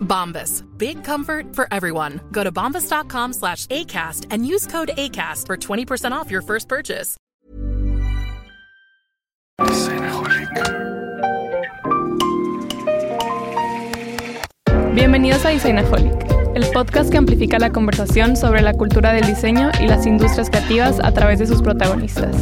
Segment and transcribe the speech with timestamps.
[0.00, 0.64] Bombas.
[0.76, 2.20] Big comfort for everyone.
[2.32, 7.16] Go to bombas.com slash ACAST and use code ACAST for 20% off your first purchase.
[14.94, 16.12] Bienvenidos a Designaholic,
[16.54, 20.98] el podcast que amplifica la conversación sobre la cultura del diseño y las industrias creativas
[21.00, 22.34] a través de sus protagonistas.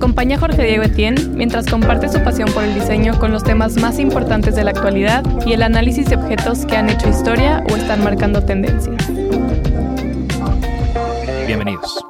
[0.00, 3.98] Acompaña Jorge Diego Etienne mientras comparte su pasión por el diseño con los temas más
[3.98, 8.02] importantes de la actualidad y el análisis de objetos que han hecho historia o están
[8.02, 8.96] marcando tendencias.
[11.46, 12.09] Bienvenidos.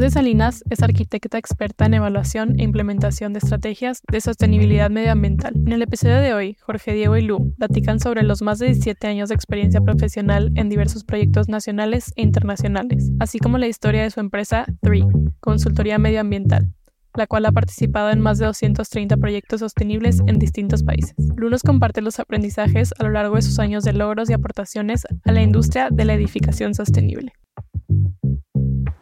[0.00, 5.52] Lourdes Salinas es arquitecta experta en evaluación e implementación de estrategias de sostenibilidad medioambiental.
[5.54, 9.06] En el episodio de hoy, Jorge Diego y Lu platican sobre los más de 17
[9.08, 14.10] años de experiencia profesional en diversos proyectos nacionales e internacionales, así como la historia de
[14.10, 15.04] su empresa 3,
[15.38, 16.72] Consultoría Medioambiental,
[17.14, 21.14] la cual ha participado en más de 230 proyectos sostenibles en distintos países.
[21.36, 25.06] Lu nos comparte los aprendizajes a lo largo de sus años de logros y aportaciones
[25.26, 27.34] a la industria de la edificación sostenible.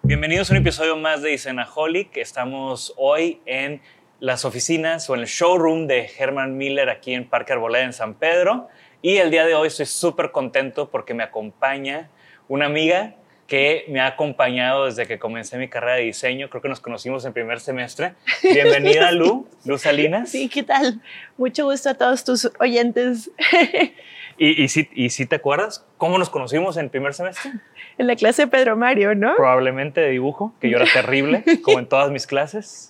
[0.08, 2.16] Bienvenidos a un episodio más de Designaholic.
[2.16, 3.82] Estamos hoy en
[4.20, 8.14] las oficinas o en el showroom de Herman Miller aquí en Parque Arboleda en San
[8.14, 8.68] Pedro.
[9.02, 12.08] Y el día de hoy estoy súper contento porque me acompaña
[12.48, 13.16] una amiga
[13.46, 16.48] que me ha acompañado desde que comencé mi carrera de diseño.
[16.48, 18.14] Creo que nos conocimos en primer semestre.
[18.42, 20.30] Bienvenida, Lu, Lu Salinas.
[20.30, 21.02] Sí, ¿qué tal?
[21.36, 23.30] Mucho gusto a todos tus oyentes
[24.38, 27.50] ¿Y, y, si, ¿Y si te acuerdas cómo nos conocimos en primer semestre?
[27.98, 29.34] en la clase de Pedro Mario, ¿no?
[29.34, 32.88] Probablemente de dibujo, que yo era terrible, como en todas mis clases.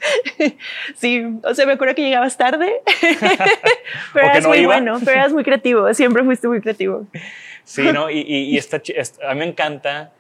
[0.97, 2.83] Sí, o sea, me acuerdo que llegabas tarde,
[4.13, 4.75] pero eras no muy iba.
[4.75, 7.07] bueno, pero eras muy creativo, siempre fuiste muy creativo.
[7.65, 8.11] Sí, ¿no?
[8.11, 10.13] Y, y, y está chi- est- a mí me encanta.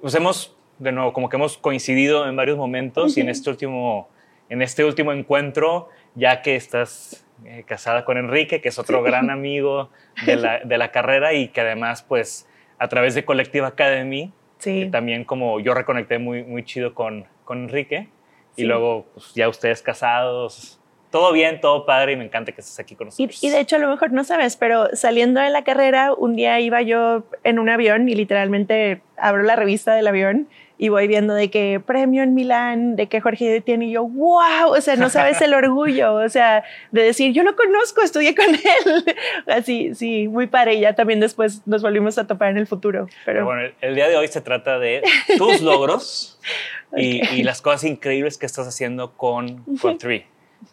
[0.00, 4.08] Pues hemos, de nuevo, como que hemos coincidido en varios momentos y en este último,
[4.48, 9.30] en este último encuentro, ya que estás eh, casada con Enrique, que es otro gran
[9.30, 9.90] amigo
[10.24, 12.48] de la, de la carrera y que además, pues,
[12.78, 14.84] a través de Collective Academy, Sí.
[14.84, 18.08] que también como yo reconecté muy, muy chido con, con Enrique
[18.56, 20.80] y luego pues, ya ustedes casados,
[21.10, 23.44] todo bien, todo padre y me encanta que estés aquí con Y, nosotros.
[23.44, 26.58] y de hecho, a lo mejor no sabes, pero saliendo de la carrera, un día
[26.60, 30.48] iba yo en un avión y literalmente abro la revista del avión
[30.78, 34.68] y voy viendo de que premio en Milán, de que Jorge tiene y yo, wow,
[34.68, 38.54] o sea, no sabes el orgullo, o sea, de decir, yo lo conozco, estudié con
[38.54, 39.16] él.
[39.46, 40.74] Así, sí, muy padre.
[40.74, 43.06] Y ya también después nos volvimos a topar en el futuro.
[43.24, 45.02] Pero, Pero bueno, el, día de hoy se trata de
[45.38, 46.38] tus logros
[46.96, 50.26] y, y las cosas increíbles que estás haciendo con, con Three,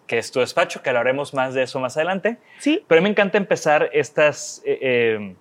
[0.05, 2.37] que es tu despacho, que hablaremos más de eso más adelante.
[2.59, 5.35] sí, Pero me encanta empezar estas, eh, eh,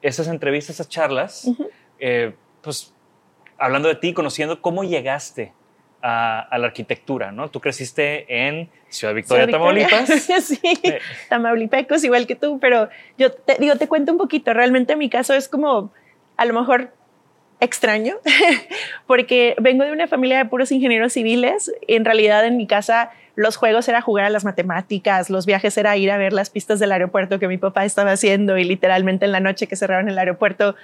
[0.00, 1.50] estas entrevistas, estas charlas,
[1.98, 2.32] eh,
[2.62, 2.94] pues
[3.64, 5.52] hablando de ti, conociendo cómo llegaste
[6.02, 7.48] a, a la arquitectura, ¿no?
[7.48, 9.86] Tú creciste en Ciudad Victoria, Ciudad Victoria.
[9.88, 10.22] Tamaulipas.
[10.44, 10.98] sí, Eh.
[11.28, 12.88] tamaulipecos, igual que tú, pero
[13.18, 14.52] yo te digo, te cuento un poquito.
[14.52, 15.92] Realmente mi caso es como,
[16.36, 16.92] a lo mejor
[17.60, 18.16] extraño,
[19.06, 21.72] porque vengo de una familia de puros ingenieros civiles.
[21.86, 25.96] En realidad, en mi casa, los juegos era jugar a las matemáticas, los viajes era
[25.96, 29.32] ir a ver las pistas del aeropuerto que mi papá estaba haciendo y literalmente en
[29.32, 30.74] la noche que cerraron el aeropuerto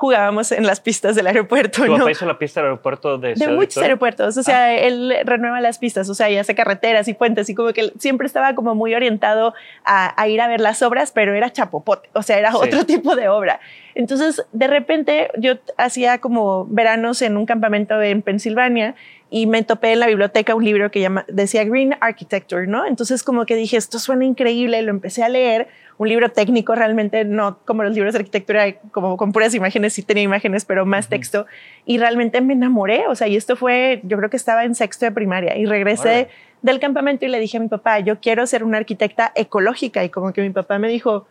[0.00, 1.82] jugábamos en las pistas del aeropuerto.
[1.84, 1.98] ¿Tu ¿no?
[1.98, 3.86] papá hizo la pista del aeropuerto de de muchos Victoria?
[3.86, 7.54] aeropuertos, o sea, él renueva las pistas, o sea, y hace carreteras y puentes y
[7.54, 9.52] como que siempre estaba como muy orientado
[9.84, 12.56] a, a ir a ver las obras, pero era chapopote, o sea, era Sí.
[12.62, 13.60] otro tipo de obra.
[13.94, 18.94] Entonces, de repente, yo hacía como veranos en un campamento en Pensilvania
[19.28, 22.86] y me topé en la biblioteca un libro que llama, decía Green Architecture, ¿no?
[22.86, 25.68] Entonces, como que dije, esto suena increíble, lo empecé a leer,
[26.00, 30.02] un libro técnico realmente, no como los libros de arquitectura, como con puras imágenes, sí
[30.02, 31.44] tenía imágenes, pero más texto,
[31.84, 35.04] y realmente me enamoré, o sea, y esto fue, yo creo que estaba en sexto
[35.04, 36.28] de primaria, y regresé
[36.62, 40.08] del campamento y le dije a mi papá, yo quiero ser una arquitecta ecológica, y
[40.08, 41.26] como que mi papá me dijo,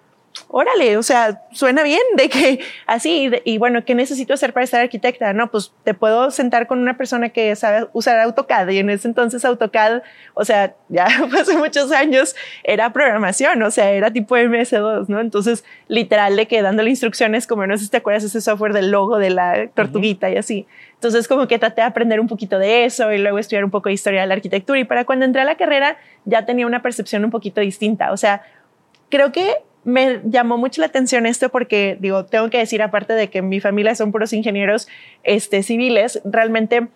[0.47, 4.81] órale, o sea, suena bien de que así, y bueno, ¿qué necesito hacer para ser
[4.81, 5.33] arquitecta?
[5.33, 9.07] No, pues te puedo sentar con una persona que sabe usar AutoCAD y en ese
[9.07, 10.01] entonces AutoCAD,
[10.33, 11.05] o sea, ya
[11.39, 15.19] hace muchos años era programación, o sea, era tipo MS2, ¿no?
[15.19, 18.91] Entonces, literal de que dándole instrucciones, como no sé si te acuerdas ese software del
[18.91, 20.67] logo de la tortuguita y así.
[20.93, 23.89] Entonces, como que traté de aprender un poquito de eso y luego estudiar un poco
[23.89, 26.81] de historia de la arquitectura y para cuando entré a la carrera ya tenía una
[26.81, 28.41] percepción un poquito distinta, o sea,
[29.09, 29.55] creo que
[29.89, 33.59] me llamó mucho la atención esto porque, digo, tengo que decir, aparte de que mi
[33.59, 34.87] familia son puros ingenieros
[35.23, 36.87] este, civiles, realmente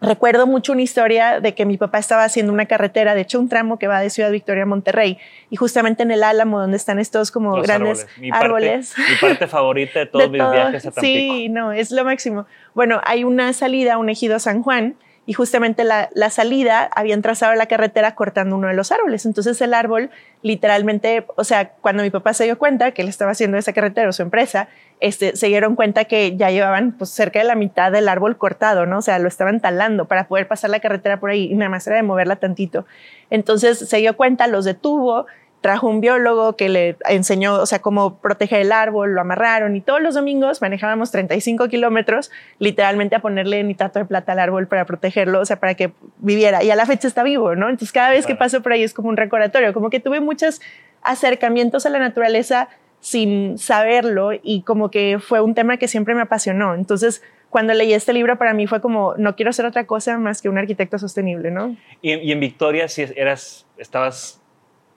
[0.00, 3.48] recuerdo mucho una historia de que mi papá estaba haciendo una carretera, de hecho un
[3.48, 6.98] tramo que va de Ciudad Victoria a Monterrey, y justamente en el Álamo, donde están
[6.98, 8.18] estos como Los grandes árboles.
[8.18, 8.94] Mi árboles.
[8.94, 10.52] Parte, mi parte favorita de todos de mis todo.
[10.52, 11.34] viajes a Tampico.
[11.34, 12.46] Sí, no, es lo máximo.
[12.74, 17.54] Bueno, hay una salida, un ejido San Juan, y justamente la, la salida habían trazado
[17.54, 19.24] la carretera cortando uno de los árboles.
[19.24, 20.10] Entonces el árbol,
[20.42, 24.08] literalmente, o sea, cuando mi papá se dio cuenta que él estaba haciendo esa carretera
[24.08, 27.92] o su empresa, este, se dieron cuenta que ya llevaban pues, cerca de la mitad
[27.92, 28.98] del árbol cortado, ¿no?
[28.98, 31.86] O sea, lo estaban talando para poder pasar la carretera por ahí y nada más
[31.86, 32.84] era de moverla tantito.
[33.30, 35.26] Entonces se dio cuenta, los detuvo,
[35.62, 39.80] trajo un biólogo que le enseñó, o sea, cómo proteger el árbol, lo amarraron y
[39.80, 44.84] todos los domingos manejábamos 35 kilómetros literalmente a ponerle nitrato de plata al árbol para
[44.84, 46.62] protegerlo, o sea, para que viviera.
[46.64, 47.70] Y a la fecha está vivo, ¿no?
[47.70, 50.60] Entonces cada vez que paso por ahí es como un recordatorio, como que tuve muchos
[51.00, 52.68] acercamientos a la naturaleza
[52.98, 56.74] sin saberlo y como que fue un tema que siempre me apasionó.
[56.74, 60.42] Entonces, cuando leí este libro para mí fue como, no quiero ser otra cosa más
[60.42, 61.76] que un arquitecto sostenible, ¿no?
[62.00, 64.41] Y, y en Victoria, si eras, estabas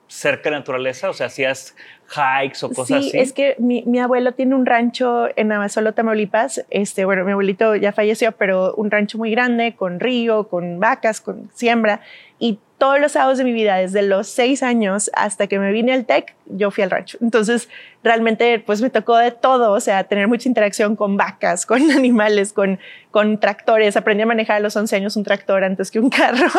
[0.08, 1.76] cerca de la naturaleza, o sea, hacías
[2.10, 3.18] hikes o cosas sí, así.
[3.18, 6.64] es que mi, mi abuelo tiene un rancho en Navasolo, Tamaulipas.
[6.70, 11.22] Este, bueno, mi abuelito ya falleció, pero un rancho muy grande, con río, con vacas,
[11.22, 12.02] con siembra.
[12.40, 15.94] Y todos los sábados de mi vida, desde los seis años hasta que me vine
[15.94, 17.18] al TEC, yo fui al rancho.
[17.22, 17.70] Entonces,
[18.04, 22.52] realmente, pues me tocó de todo, o sea, tener mucha interacción con vacas, con animales,
[22.52, 22.80] con,
[23.12, 23.96] con tractores.
[23.96, 26.50] Aprendí a manejar a los 11 años un tractor antes que un carro.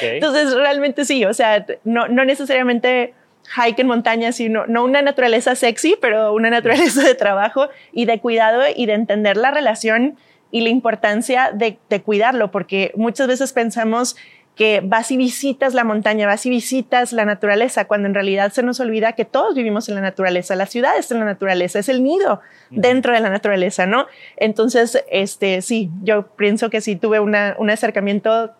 [0.00, 3.14] Entonces, realmente sí, o sea, no, no necesariamente
[3.56, 8.20] hike en montaña, sino no una naturaleza sexy, pero una naturaleza de trabajo y de
[8.20, 10.16] cuidado y de entender la relación
[10.50, 14.16] y la importancia de, de cuidarlo, porque muchas veces pensamos
[14.56, 18.62] que vas y visitas la montaña, vas y visitas la naturaleza, cuando en realidad se
[18.62, 21.88] nos olvida que todos vivimos en la naturaleza, la ciudad está en la naturaleza, es
[21.88, 22.40] el nido
[22.70, 24.06] dentro de la naturaleza, ¿no?
[24.36, 28.52] Entonces, este, sí, yo pienso que sí tuve una, un acercamiento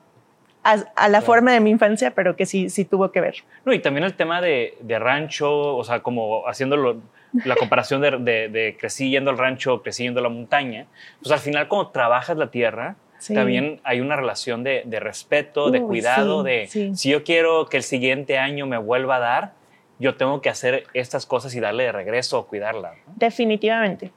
[0.65, 3.37] a, a la forma de mi infancia, pero que sí, sí tuvo que ver.
[3.65, 7.03] No, y también el tema de, de rancho, o sea, como haciéndolo,
[7.45, 10.87] la comparación de, de, de crecí yendo al rancho, crecí yendo a la montaña,
[11.21, 13.35] pues al final cuando trabajas la tierra, Sí.
[13.35, 16.97] también hay una relación de, de respeto, de cuidado, sí, de sí.
[16.97, 19.53] si yo quiero que el siguiente año me vuelva a dar,
[19.99, 22.95] yo tengo que hacer estas cosas y darle de regreso o cuidarla.
[23.07, 23.13] ¿no?
[23.17, 24.11] Definitivamente.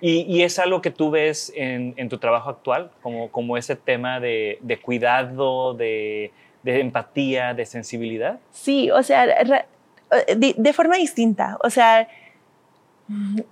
[0.00, 3.74] Y, y es algo que tú ves en, en tu trabajo actual, como, como ese
[3.74, 6.30] tema de, de cuidado, de,
[6.62, 8.38] de empatía, de sensibilidad.
[8.52, 11.56] Sí, o sea, de, de forma distinta.
[11.62, 12.06] O sea,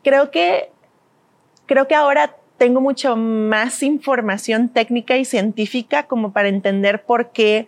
[0.05, 0.71] creo que,
[1.67, 7.67] creo que ahora tengo mucho más información técnica y científica como para entender por qué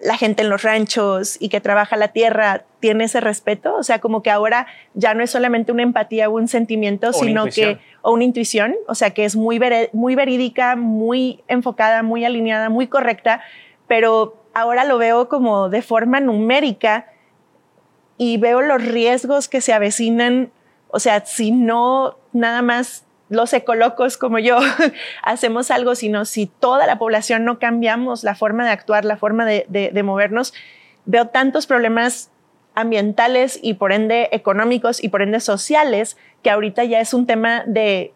[0.00, 3.74] la gente en los ranchos y que trabaja la tierra tiene ese respeto.
[3.76, 7.12] O sea, como que ahora ya no es solamente una empatía o un sentimiento, O
[7.12, 9.60] sino que, o una intuición, o sea, que es muy,
[9.92, 13.40] muy verídica, muy enfocada, muy alineada, muy correcta,
[13.86, 17.06] pero ahora lo veo como de forma numérica
[18.18, 20.50] y veo los riesgos que se avecinan.
[20.88, 24.58] O sea, si no nada más los ecolocos como yo
[25.22, 29.44] hacemos algo, sino si toda la población no cambiamos la forma de actuar, la forma
[29.44, 30.54] de, de- de movernos,
[31.06, 32.30] veo tantos problemas
[32.74, 37.64] ambientales y por ende económicos y por ende sociales que ahorita ya es un tema
[37.66, 38.12] de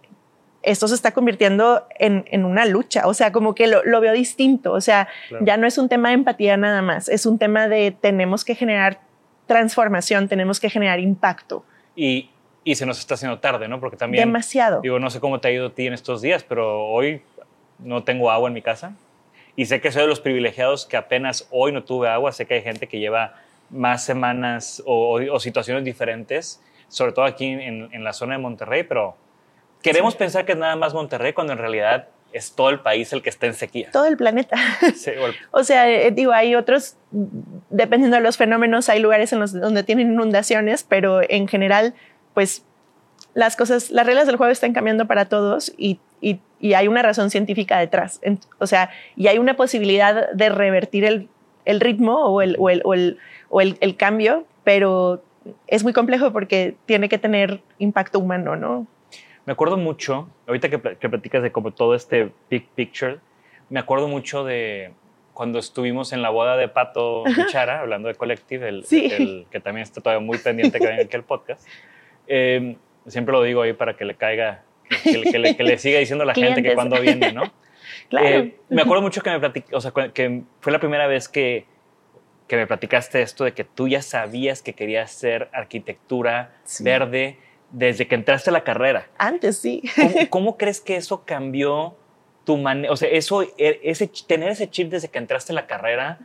[0.62, 4.12] esto se está convirtiendo en, en una lucha, o sea, como que lo, lo veo
[4.12, 5.44] distinto, o sea, Claro.
[5.46, 8.54] ya no es un tema de empatía nada más, es un tema de tenemos que
[8.54, 9.00] generar
[9.46, 11.64] transformación, tenemos que generar impacto.
[11.96, 12.28] Y,
[12.70, 13.80] y se nos está haciendo tarde, ¿no?
[13.80, 14.26] Porque también...
[14.28, 14.80] Demasiado.
[14.80, 17.22] Digo, no sé cómo te ha ido a ti en estos días, pero hoy
[17.78, 18.92] no tengo agua en mi casa.
[19.56, 22.32] Y sé que soy de los privilegiados que apenas hoy no tuve agua.
[22.32, 23.34] Sé que hay gente que lleva
[23.70, 28.38] más semanas o, o- o situaciones diferentes, sobre todo aquí en, en la zona de
[28.42, 29.16] Monterrey, pero
[29.82, 33.22] queremos pensar que es nada más Monterrey cuando en realidad es todo el país el
[33.22, 33.90] que está en sequía.
[33.92, 34.56] Todo el planeta.
[34.94, 36.96] Sí, o el- O sea, eh, digo, hay otros,
[37.70, 41.94] dependiendo de los fenómenos, hay lugares en los donde tienen inundaciones, pero en general,
[42.34, 42.64] pues
[43.34, 47.02] las cosas, las reglas del juego están cambiando para todos y, y- y hay una
[47.02, 48.18] razón científica detrás.
[48.22, 51.28] En- o sea, y hay una posibilidad de revertir el,
[51.64, 53.18] el ritmo o, el, o, el, o, el,
[53.48, 55.22] o el- cambio, pero
[55.68, 58.86] es muy complejo porque tiene que tener impacto humano, ¿no?
[59.46, 63.18] Me acuerdo mucho, ahorita que, que platicas de como todo este big picture,
[63.70, 64.92] me acuerdo mucho de
[65.32, 69.06] cuando estuvimos en la boda de Pato Bichara, hablando de Collective, el, Sí.
[69.10, 71.66] el que también está todavía muy pendiente que venga aquí el podcast.
[72.32, 72.76] Eh,
[73.08, 75.78] siempre lo digo ahí para que le caiga, que, que le- que le, que le
[75.78, 77.42] siga diciendo a la gente que cuando viene, ¿no?
[78.08, 78.26] Claro.
[78.28, 81.28] Eh, me acuerdo mucho que me platic- o sea, cu- que fue la primera vez
[81.28, 81.64] que,
[82.48, 86.82] que me platicaste esto de que tú ya sabías que querías hacer arquitectura Sí.
[86.84, 87.38] verde
[87.70, 89.06] desde que entraste a la carrera.
[89.18, 89.82] Antes sí.
[89.96, 91.96] ¿Cómo, cómo crees que eso cambió
[92.44, 92.92] tu manera?
[92.92, 96.18] O sea, eso, e- ese, tener ese chip desde que entraste a la carrera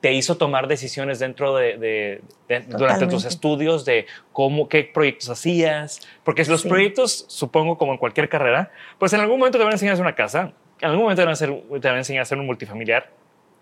[0.00, 5.28] te hizo tomar decisiones dentro de, de- de- durante tus estudios de cómo, qué proyectos
[5.30, 6.00] hacías.
[6.22, 6.68] Porque los Sí.
[6.68, 9.94] proyectos, supongo, como en cualquier carrera, pues en algún momento te van a enseñar a
[9.94, 11.50] hacer una casa, en algún momento te van a, hacer,
[11.80, 13.10] te van a enseñar a hacer un multifamiliar,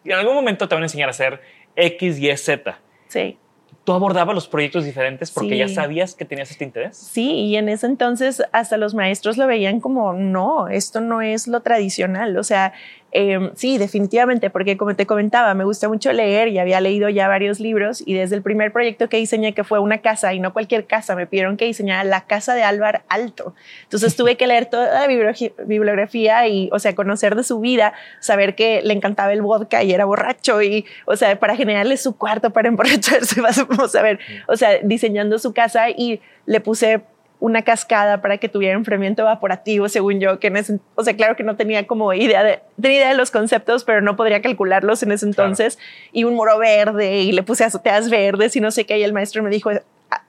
[0.03, 1.41] y en algún momento te van a enseñar a hacer
[1.76, 2.79] X, Y, Z.
[3.09, 3.38] Sí.
[3.85, 5.59] ¿Tú abordabas los proyectos diferentes porque Sí.
[5.59, 6.97] ya sabías que tenías este interés?
[6.97, 11.47] Sí, y en ese entonces hasta los maestros lo veían como, no, esto no es
[11.49, 12.37] lo tradicional.
[12.38, 12.73] O sea,
[13.16, 17.28] eh, sí, definitivamente, porque como te comentaba, me gusta mucho leer y había leído ya
[17.28, 20.52] varios libros y desde el primer proyecto que diseñé, que fue una casa y no
[20.52, 23.54] cualquier casa, me pidieron que diseñara la casa de Álvar Alto.
[23.85, 28.56] Entonces tuve que leer toda la bibliografía y, o sea, conocer de su vida, saber
[28.56, 32.50] que le encantaba el vodka y era borracho y, o sea, para generarle su cuarto
[32.50, 34.18] para emborracharse, vamos a ver,
[34.49, 37.02] o sea, diseñando su casa y le puse
[37.41, 41.37] una cascada para que tuviera enfriamiento evaporativo, según yo, que en ese, o sea, claro
[41.37, 45.03] que no tenía como idea de, tenía idea de los conceptos, pero no podría calcularlos
[45.03, 45.79] en ese entonces,
[46.12, 49.12] y un muro verde, y le puse azoteas verdes y no sé qué, y el
[49.12, 49.83] maestro me dijo, "Á-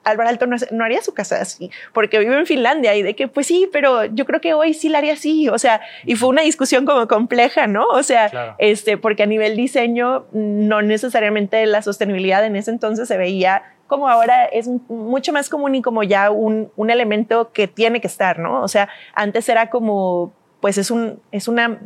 [0.04, 3.28] Álvaro Alto no, no haría su casa así, porque vive en Finlandia, y de que,
[3.28, 6.28] pues sí, pero yo creo que hoy sí la haría así, o sea, y fue
[6.28, 7.86] una discusión como compleja, ¿no?
[7.86, 8.56] O sea, Claro.
[8.58, 14.08] este, porque a nivel diseño, no necesariamente la sostenibilidad en ese entonces se veía como
[14.08, 18.38] ahora es mucho más común y como ya un, un elemento que tiene que estar,
[18.38, 18.62] ¿no?
[18.62, 21.80] O sea, antes era como, pues es, un, es, una,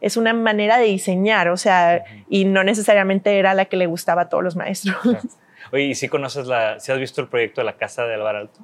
[0.00, 4.22] es una manera de diseñar, o sea, y no necesariamente era la que le gustaba
[4.22, 4.96] a todos los maestros.
[5.72, 8.38] Oye, ¿y si conoces la, si has visto el proyecto de la casa de Álvaro
[8.38, 8.60] Alto?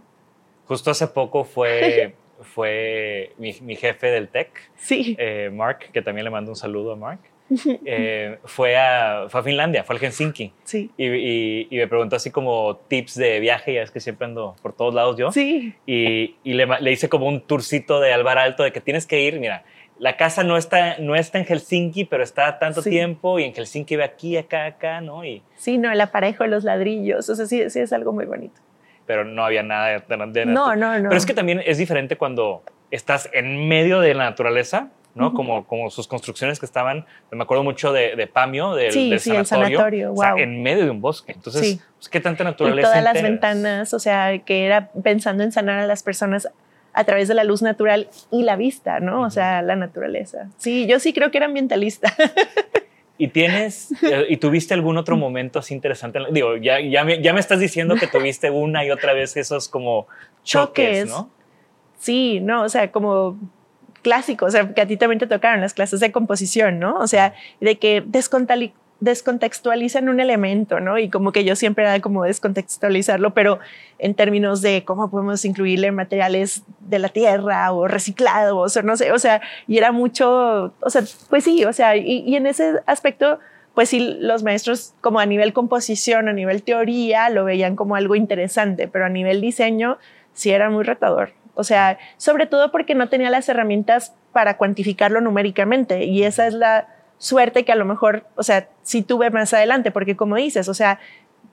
[0.66, 6.24] Justo hace poco fue, fue mi, mi jefe del TEC, Sí, eh, Mark, que también
[6.24, 7.20] le mando un saludo a Mark,
[7.84, 10.52] eh, fue, a, fue a Finlandia, fue al Helsinki.
[10.64, 14.26] sí, Y, y- y me preguntó así como tips de viaje, ya es que siempre
[14.26, 15.30] ando por todos lados yo.
[15.32, 19.06] sí, Y, y le, le hice como un tourcito de Álvaro Alto de que tienes
[19.06, 19.64] que ir, mira,
[19.98, 22.90] la casa no está, no está en Helsinki, pero está tanto Sí.
[22.90, 25.24] tiempo y en Helsinki ve aquí, acá, acá, ¿no?
[25.24, 28.60] Y, sí, no, el aparejo, los ladrillos, o sea, sí, sí es algo muy bonito.
[29.06, 31.10] pero no había nada de, de- de- No, no, no.
[31.10, 35.32] Pero es que también es diferente cuando estás en medio de la naturaleza, ¿no?
[35.34, 39.20] como, como sus construcciones que estaban, me acuerdo mucho de, de Pamio, del, Sí, del
[39.20, 39.78] sí, el sanatorio.
[39.78, 40.40] sanatorio, O sea, wow.
[40.40, 41.32] en medio de un bosque.
[41.32, 41.80] Entonces, Sí.
[41.96, 42.88] pues, ¿qué tanta y naturaleza?
[42.88, 46.48] todas las ventanas, o sea, que era pensando en sanar a las personas
[46.92, 49.22] a través de la luz natural y la vista, ¿no?
[49.22, 50.48] O sea, la naturaleza.
[50.58, 52.12] Sí, yo sí creo que era ambientalista.
[53.18, 56.18] ¿Y tienes, eh, y tuviste algún otro momento así interesante?
[56.32, 59.68] Digo, ya, ya, me, ya me estás diciendo que tuviste una y otra vez esos
[59.68, 60.08] como
[60.42, 61.08] choques, Choques.
[61.10, 61.30] ¿no?
[61.98, 63.38] Sí, no, o sea, como
[64.04, 66.94] clásicos, o sea, que a ti también te tocaron las clases de composición, ¿no?
[66.98, 68.04] O sea, de que
[69.00, 70.98] descontextualizan un elemento, ¿no?
[70.98, 73.58] Y como que yo siempre era como descontextualizarlo, pero
[73.98, 79.10] en términos de cómo podemos incluirle materiales de la tierra o reciclados o no sé,
[79.10, 82.74] o sea, y era mucho, o sea, pues sí, o sea, y, y en ese
[82.86, 83.40] aspecto,
[83.74, 88.14] pues sí, los maestros como a nivel composición, a nivel teoría, lo veían como algo
[88.14, 89.98] interesante, pero a nivel diseño
[90.34, 91.32] sí era muy retador.
[91.54, 96.54] O sea, sobre todo porque no tenía las herramientas para cuantificarlo numéricamente y esa es
[96.54, 100.68] la suerte que a lo mejor, o sea, sí tuve más adelante, porque como dices,
[100.68, 100.98] o sea,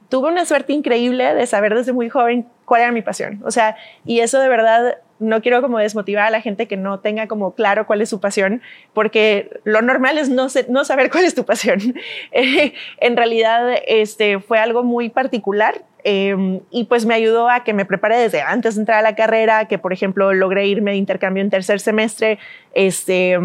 [0.10, 3.42] tuve una suerte increíble de saber desde muy joven cuál era mi pasión.
[3.46, 7.00] O sea, y eso de verdad no quiero como desmotivar a la gente que no
[7.00, 8.62] tenga como claro cuál es su pasión,
[8.94, 11.80] porque lo normal es no, no saber cuál es tu pasión.
[12.34, 17.74] Eh, en realidad, este fue algo muy particular em, y pues me ayudó a que
[17.74, 20.98] me prepare desde antes de entrar a la carrera, que por ejemplo logré irme de
[20.98, 22.40] intercambio en tercer semestre,
[22.74, 23.38] este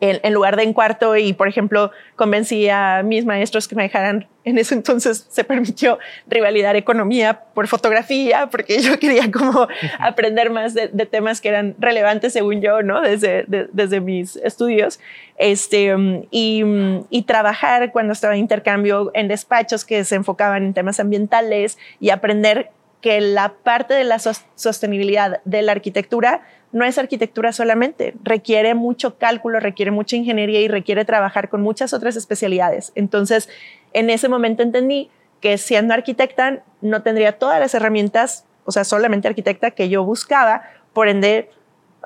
[0.00, 4.26] en, lugar de en cuarto y, por ejemplo, convencí a mis maestros que me dejaran,
[4.44, 9.68] en ese entonces se permitió rivalidad economía por fotografía, porque yo quería como
[9.98, 13.00] aprender más de, temas que eran relevantes según yo, ¿no?
[13.00, 15.00] Desde, desde mis estudios.
[15.36, 15.94] Este,
[16.30, 16.62] y,
[17.10, 22.10] y, trabajar cuando estaba en intercambio en despachos que se enfocaban en temas ambientales y
[22.10, 26.42] aprender que la parte de la sostenibilidad de la arquitectura
[26.72, 31.92] no es arquitectura solamente, requiere mucho cálculo, requiere mucha ingeniería y requiere trabajar con muchas
[31.92, 32.92] otras especialidades.
[32.94, 33.48] Entonces,
[33.92, 35.10] en ese momento entendí
[35.40, 40.62] que siendo arquitecta no tendría todas las herramientas, o sea, solamente arquitecta que yo buscaba,
[40.92, 41.50] por ende,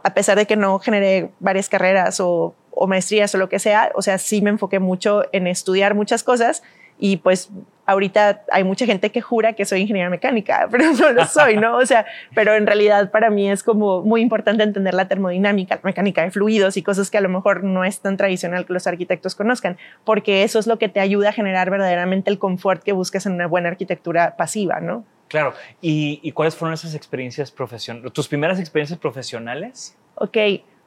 [0.05, 3.91] a pesar de que no generé varias carreras o, o maestrías o lo que sea,
[3.95, 6.63] o sea, sí me enfoqué mucho en estudiar muchas cosas
[6.99, 7.51] y pues
[7.93, 11.77] ahorita hay mucha gente que jura que soy ingeniera mecánica, pero no lo soy, ¿no?
[11.77, 15.81] O sea, pero en realidad para mí es como muy importante entender la termodinámica, la
[15.85, 18.87] mecánica de fluidos y cosas que a lo mejor no es tan tradicional que los
[18.87, 22.93] arquitectos conozcan, porque eso es lo que te ayuda a generar verdaderamente el confort que
[22.93, 25.05] buscas en una buena arquitectura pasiva, ¿no?
[25.29, 25.55] Claro.
[25.81, 28.13] ¿Y, cuáles fueron esas experiencias profesionales?
[28.13, 29.97] ¿Tus primeras experiencias profesionales?
[30.17, 30.37] Ok,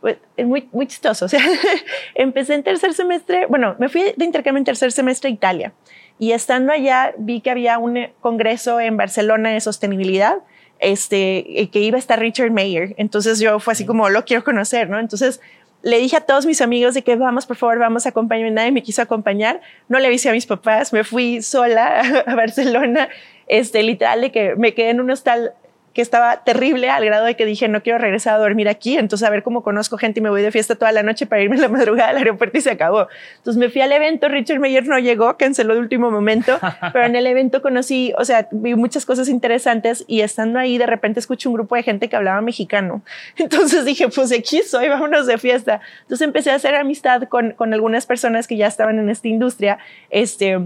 [0.02, 1.26] pues, es muy, muy chistoso.
[1.26, 1.42] O sea,
[2.14, 5.74] empecé en tercer semestre, bueno, me fui de intercambio en tercer semestre a Italia.
[6.18, 10.38] Y estando allá vi que había un eh, congreso en Barcelona de sostenibilidad,
[10.80, 12.96] este, eh, que iba a estar Richard Mayer.
[12.98, 15.00] Entonces yo fue así como, lo quiero conocer, ¿no?
[15.00, 15.42] Entonces
[15.82, 18.52] le dije a todos mis amigos de que vamos, por favor, vamos a acompañarme.
[18.52, 19.62] Nadie me quiso acompañar.
[19.88, 20.92] No le avisé a mis papás.
[20.94, 23.08] Me fui sola a Barcelona.
[23.48, 25.54] Este, literal, de que me quedé en un hostal
[25.96, 29.26] que estaba terrible al grado de que dije, no quiero regresar a dormir aquí, entonces
[29.26, 31.56] a ver cómo conozco gente y me voy de fiesta toda la noche para irme
[31.56, 33.08] a la madrugada al aeropuerto y se acabó.
[33.38, 36.60] Entonces me fui al evento, Richard Meyer no llegó, canceló de último momento,
[36.94, 40.86] pero en el evento conocí, o sea, vi muchas cosas interesantes y estando ahí de
[40.86, 43.02] repente escuché un grupo de gente que hablaba mexicano.
[43.38, 45.80] Entonces dije, pues aquí soy, vámonos de fiesta.
[46.02, 49.78] Entonces empecé a hacer amistad con, con algunas personas que ya estaban en esta industria,
[50.10, 50.60] este,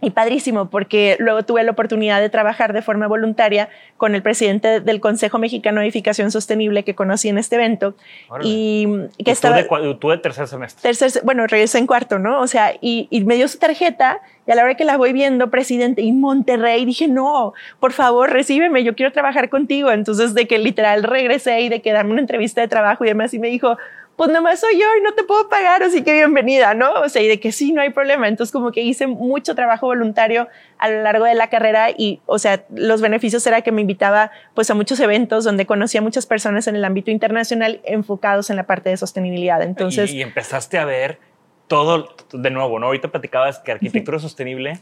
[0.00, 4.80] y padrísimo, porque luego tuve la oportunidad de trabajar de forma voluntaria con el presidente
[4.80, 7.94] del Consejo Mexicano de Edificación Sostenible que conocí en este evento.
[8.42, 8.86] Y
[9.24, 9.60] que estaba.
[9.98, 10.82] Tú de, tercer semestre.
[10.82, 12.40] Tercer, bueno, regresé en cuarto, ¿no?
[12.40, 15.12] O sea, y, y, me dio su tarjeta y a la hora que la voy
[15.12, 19.90] viendo, presidente, y Monterrey, dije, no, por favor, recíbeme, yo quiero trabajar contigo.
[19.90, 23.34] Entonces, de que literal regresé y de que darme una entrevista de trabajo y demás,
[23.34, 23.76] y me dijo,
[24.18, 26.92] pues nomás soy yo y no te puedo pagar, así que bienvenida, ¿no?
[27.02, 28.26] O sea, y de que sí, no hay problema.
[28.26, 32.40] Entonces, como que hice mucho trabajo voluntario a lo largo de la carrera y, o
[32.40, 36.26] sea, los beneficios era que me invitaba pues a muchos eventos donde conocía a muchas
[36.26, 39.62] personas en el ámbito internacional enfocados en la parte de sostenibilidad.
[39.62, 40.12] Entonces...
[40.12, 41.20] Y, empezaste a ver
[41.68, 42.86] todo, de nuevo, ¿no?
[42.86, 44.80] Ahorita platicabas que arquitectura sostenible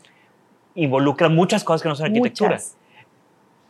[0.74, 2.58] involucra muchas cosas que no son arquitectura.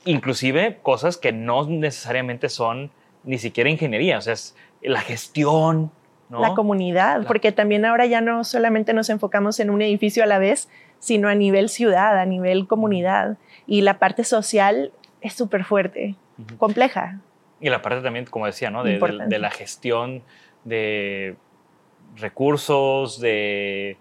[0.05, 2.93] Inclusive cosas que no necesariamente son
[3.25, 5.91] ni siquiera ingeniería, o sea, es la gestión.
[6.29, 6.41] ¿no?
[6.41, 10.39] La comunidad, porque también ahora ya no solamente nos enfocamos en un edificio a la
[10.39, 13.39] vez, sino a nivel ciudad, a nivel comunidad.
[13.67, 16.17] Y la parte social es súper fuerte,
[16.59, 17.21] compleja.
[17.61, 18.85] Y la parte también, como decía, ¿no?
[18.85, 20.23] de, la gestión
[20.65, 21.37] de
[22.17, 23.97] recursos, de,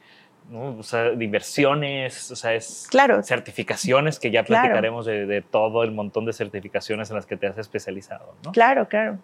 [0.50, 0.78] ¿no?
[0.78, 3.24] o sea, de inversiones, o sea, es claro.
[3.24, 7.48] certificaciones que ya platicaremos de, de, todo el montón de certificaciones en las que te
[7.48, 8.36] has especializado.
[8.44, 8.52] ¿no?
[8.52, 9.20] Claro, claro.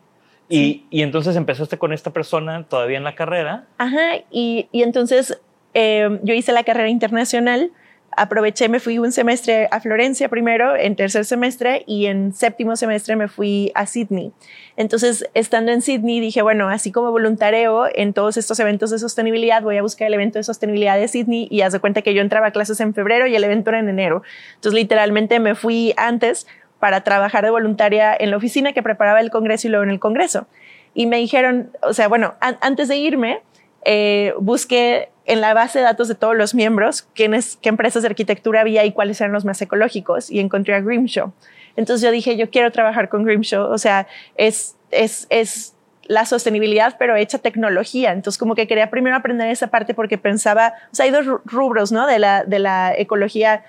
[0.51, 3.65] Y, y, entonces empezaste con esta persona todavía en la carrera.
[3.77, 5.39] Ajá, y, y entonces
[5.73, 7.71] eh, yo hice la carrera internacional,
[8.17, 13.15] aproveché, me fui un semestre a Florencia primero, en tercer semestre, y en séptimo semestre
[13.15, 14.31] me fui a Sydney.
[14.75, 19.61] Entonces, estando en Sydney, dije, bueno, así como voluntareo en todos estos eventos de sostenibilidad,
[19.61, 22.21] voy a buscar el evento de sostenibilidad de Sydney y haz de cuenta que yo
[22.21, 24.23] entraba a clases en febrero y el evento era en enero.
[24.55, 26.47] Entonces, literalmente me fui antes
[26.81, 29.99] para trabajar de voluntaria en la oficina que preparaba el Congreso y luego en el
[29.99, 30.47] Congreso.
[30.93, 33.41] Y me dijeron, o sea, bueno, antes de irme,
[33.85, 38.09] eh, busqué en la base de datos de todos los miembros quiénes, qué empresas de
[38.09, 41.31] arquitectura había y cuáles eran los más ecológicos y encontré a Grimshaw.
[41.75, 45.75] Entonces yo dije, yo quiero trabajar con Grimshaw, o sea, es, es, es
[46.07, 48.11] la sostenibilidad, pero hecha tecnología.
[48.11, 51.91] Entonces, como que quería primero aprender esa parte porque pensaba, o sea, hay dos rubros,
[51.91, 52.07] ¿no?
[52.07, 53.63] De la, de la ecología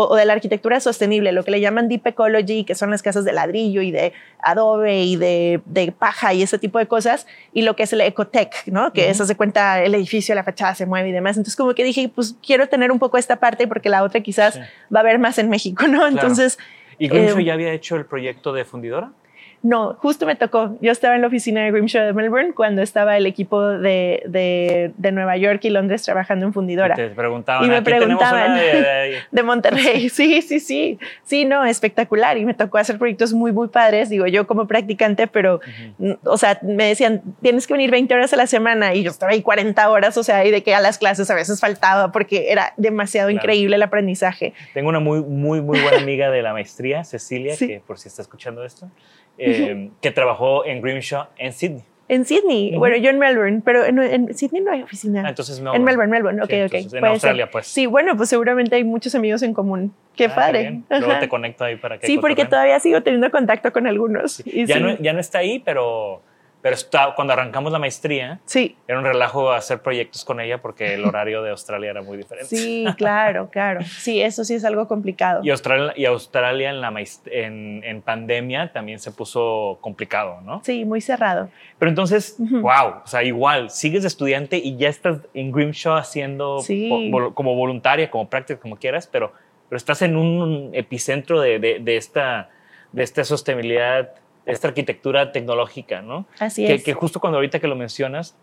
[0.00, 3.24] o, de la arquitectura sostenible, lo que le llaman deep ecology, que son las casas
[3.24, 7.62] de ladrillo y de adobe y de, de paja y ese tipo de cosas, y
[7.62, 8.92] lo que es el ecotech, ¿no?
[8.92, 11.36] Que eso se cuenta, el edificio, la fachada se mueve y demás.
[11.36, 14.60] Entonces, como que dije, pues quiero tener un poco esta parte porque la otra quizás
[14.94, 16.06] va a haber más en México, ¿no?
[16.06, 16.58] Entonces...
[16.96, 19.10] ¿Y Grimshaw eh, ya había hecho el proyecto de fundidora?
[19.62, 20.76] No, justo me tocó.
[20.80, 24.92] Yo estaba en la oficina de Grimshaw de Melbourne cuando estaba el equipo de, de,
[24.96, 26.94] de Nueva York y Londres trabajando en fundidora.
[26.94, 30.08] Te preguntaban, Y me "Aquí tenemos preguntaban una de- de Monterrey.
[30.10, 30.98] Sí, sí, sí.
[31.24, 32.38] Sí, no, espectacular.
[32.38, 34.08] Y me tocó hacer proyectos muy, muy padres.
[34.10, 35.60] Digo, yo como practicante, pero,
[35.98, 38.94] mm, o sea, me decían, tienes que venir 20 horas a la semana.
[38.94, 41.34] Y yo estaba ahí 40 horas, o sea, y de que a las clases a
[41.34, 43.38] veces faltaba porque era demasiado Claro.
[43.42, 44.54] increíble el aprendizaje.
[44.72, 47.66] Tengo una muy, muy, muy buena amiga de la maestría, Cecilia, Sí.
[47.66, 48.88] que por si está escuchando esto,
[49.38, 51.82] eh, que trabajó en Grimshaw en Sydney.
[52.10, 55.24] En Sydney, bueno, yo en Melbourne, pero en, en Sydney no hay oficina.
[55.26, 55.84] Ah, entonces En Melbourne.
[55.84, 56.62] Melbourne, Melbourne, ok, Sí, ok.
[56.74, 57.52] entonces en Australia, ser.
[57.52, 57.66] pues.
[57.66, 59.92] Sí, bueno, pues seguramente hay muchos amigos en común.
[60.16, 60.80] Qué Ah, padre.
[60.88, 64.40] Luego te conecto ahí para que Sí, porque todavía sigo teniendo contacto con algunos.
[64.46, 66.22] Y Ya, sí, no, ya no está ahí, pero,
[66.68, 70.92] pero está, cuando arrancamos la maestría, sí, era un relajo hacer proyectos con ella porque
[70.92, 72.54] el horario de Australia era muy diferente.
[72.54, 73.80] sí, claro, claro.
[73.82, 75.40] Sí, eso sí es algo complicado.
[75.42, 76.92] Y Australia, y Australia en, la
[77.30, 80.60] en, en pandemia también se puso complicado, ¿no?
[80.62, 81.48] Sí, muy cerrado.
[81.78, 82.60] Pero entonces, Ujú.
[82.60, 86.90] wow, o sea, igual, sigues de estudiante y ya estás en Grimshaw haciendo Sí.
[87.10, 89.32] vo- como voluntaria, como práctica, como quieras, pero,
[89.70, 92.50] pero estás en un epicentro de, de- de esta,
[92.92, 94.10] de esta sostenibilidad,
[94.52, 96.26] esta arquitectura tecnológica, ¿no?
[96.40, 96.84] Así que, es.
[96.84, 98.36] que justo cuando ahorita que lo mencionas,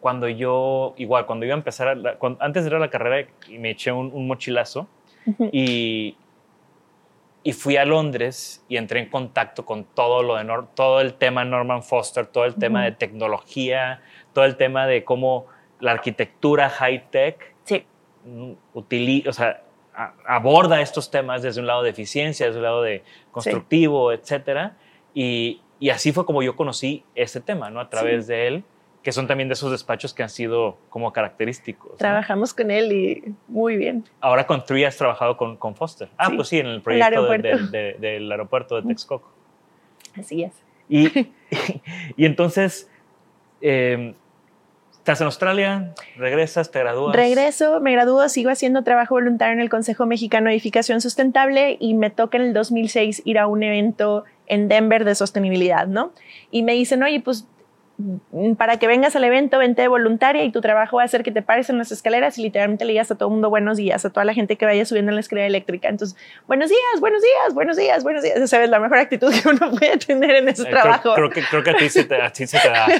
[0.00, 2.90] cuando yo, igual, cuando iba a empezar, a la- cuando- antes de ir a la
[2.90, 4.86] carrera, y me eché un, un mochilazo
[5.52, 6.16] y,
[7.42, 11.14] y fui a Londres y entré en contacto con todo lo de Nor- todo el
[11.14, 12.84] tema Norman Foster, todo el tema Ujú.
[12.86, 15.46] de tecnología, todo el tema de cómo
[15.80, 17.84] la arquitectura high tech Sí,
[18.24, 19.62] mm, utili- o sea,
[20.26, 24.76] aborda estos temas desde un lado de eficiencia, desde un lado de constructivo, etcétera.
[25.18, 27.80] Y, y así fue como yo conocí ese tema, ¿no?
[27.80, 28.64] A través de él,
[29.02, 31.92] que son también de esos despachos que han sido como característicos.
[31.92, 31.96] ¿no?
[31.96, 34.04] trabajamos con él y muy bien.
[34.20, 36.10] Ahora con Tree has trabajado con, con Foster.
[36.18, 37.48] Ah, Sí, pues sí, en el proyecto de- aeropuerto.
[37.48, 39.32] del- de- del aeropuerto de Texcoco.
[40.18, 40.52] Así es.
[40.88, 41.08] Y,
[42.16, 42.90] y entonces,
[43.62, 44.14] eh,
[45.06, 47.14] estás en Australia, regresas, te gradúas.
[47.14, 51.94] Regreso, me gradúo, sigo haciendo trabajo voluntario en el Consejo Mexicano de Edificación Sustentable y
[51.94, 56.10] me toca en el 2006 ir a un evento en Denver de sostenibilidad, ¿no?
[56.50, 57.46] Y me dicen, oye, pues
[58.58, 61.30] para que vengas al evento, vente de voluntaria y tu trabajo va a ser que
[61.32, 64.04] te pares en las escaleras y literalmente le digas a todo el mundo buenos días,
[64.04, 65.88] a toda la gente que vaya subiendo en la escalera eléctrica.
[65.88, 68.36] Entonces, buenos días, buenos días, buenos días, buenos días.
[68.36, 71.14] Esa es la mejor actitud que uno puede tener en ese Eh, trabajo.
[71.14, 72.86] Creo, que, creo que a ti se te, a ti se te da.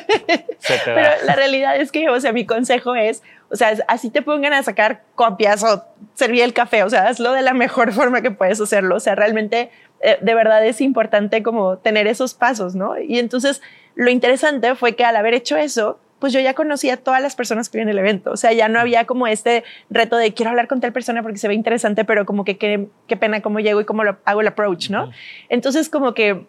[0.58, 1.16] Se te Pero da.
[1.24, 4.62] la realidad es que, o sea, mi consejo es, o sea, así te pongan a
[4.62, 8.60] sacar copias o servir el café, o sea, hazlo de la mejor forma que puedes
[8.60, 8.96] hacerlo.
[8.96, 12.98] O sea, realmente, eh, de verdad es importante como tener esos pasos, ¿no?
[12.98, 13.62] Y entonces,
[13.94, 17.36] lo interesante fue que al haber hecho eso, pues yo ya conocía a todas las
[17.36, 18.30] personas que vienen el evento.
[18.30, 21.38] O sea, ya no había como este reto de quiero hablar con tal persona porque
[21.38, 24.40] se ve interesante, pero como que qué, qué pena cómo llego y cómo lo, hago
[24.40, 25.10] el approach, ¿no?
[25.48, 26.46] Entonces, como que,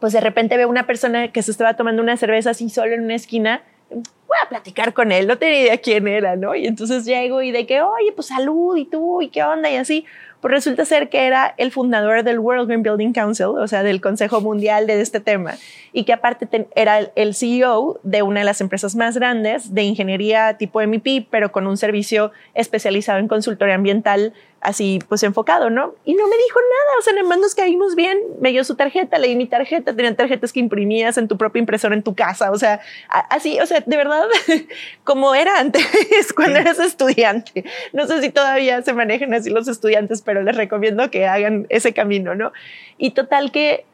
[0.00, 3.04] pues de repente veo una persona que se estaba tomando una cerveza así solo en
[3.04, 3.62] una esquina.
[3.90, 6.54] Voy a platicar con él, no tenía idea quién era, ¿no?
[6.54, 9.76] Y entonces llego y de que, oye, pues salud y tú, y qué onda, y
[9.76, 10.04] así.
[10.40, 14.00] Pues resulta ser que era el fundador del World Green Building Council, o sea, del
[14.00, 15.54] Consejo Mundial de este tema,
[15.92, 19.74] y que aparte ten- era el- el CEO de una de las empresas más grandes
[19.74, 25.70] de ingeniería tipo MEP, pero con un servicio especializado en consultoría ambiental, así pues enfocado,
[25.70, 25.94] ¿no?
[26.04, 28.74] Y no me dijo nada, o sea, nada más nos caímos bien, me dio su
[28.76, 32.50] tarjeta, leí mi tarjeta, tenían tarjetas que imprimías en tu propia impresora en tu casa,
[32.50, 34.24] o sea, así, o sea, de verdad,
[35.04, 35.82] como era antes,
[36.36, 37.64] cuando eras estudiante.
[37.92, 41.92] No sé si todavía se manejan así los estudiantes, pero les recomiendo que hagan ese
[41.92, 42.52] camino, ¿no?
[42.98, 43.84] Y total que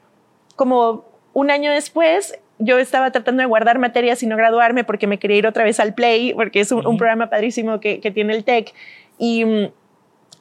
[0.55, 5.18] como un año después, yo estaba tratando de guardar materias y no graduarme porque me
[5.18, 8.44] quería ir otra vez al Play, porque es un, programa padrísimo que, que tiene el
[8.44, 8.75] TEC.
[9.18, 9.68] Y, mm,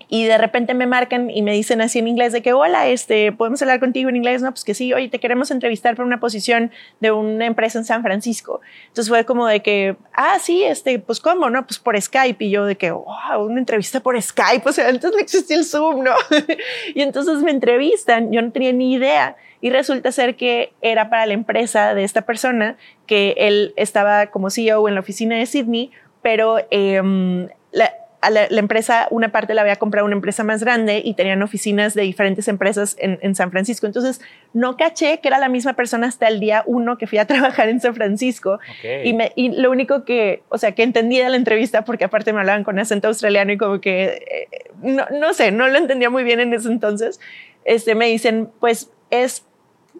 [0.08, 3.32] y de repente me marcan y me dicen así en inglés de que, hola, este,
[3.32, 4.41] ¿podemos hablar contigo en inglés?
[4.41, 7.86] No, pues que sí, oye, te queremos entrevistar para una posición de una empresa en
[7.86, 8.62] San Francisco.
[8.88, 11.65] Entonces fue como de que, ah, sí, este, pues cómo, ¿no?
[11.65, 12.44] Pues por Skype.
[12.44, 14.68] Y yo de que, wow, una entrevista por Skype.
[14.68, 16.13] O sea, antes no existía el Zoom, ¿no?
[16.94, 19.36] y entonces me entrevistan, yo no tenía ni idea.
[19.62, 24.50] Y resulta ser que era para la empresa de esta persona, que él estaba como
[24.50, 25.91] CEO en la oficina de Sydney,
[26.22, 27.91] pero em, la,
[28.26, 31.44] a la, la empresa, una parte la había comprado una empresa más grande y tenían
[31.44, 33.86] oficinas de diferentes empresas en, en San Francisco.
[33.86, 34.20] Entonces,
[34.52, 37.70] no caché que era la misma persona hasta el día uno que fui a trabajar
[37.70, 38.60] en San Francisco.
[39.04, 42.34] Y, me, y lo único que, o sea, que entendí de la entrevista, porque aparte
[42.34, 46.10] me hablaban con acento australiano y como que, eh, no, no sé, no lo entendía
[46.10, 47.20] muy bien en ese entonces,
[47.64, 49.46] este, me dicen, pues es,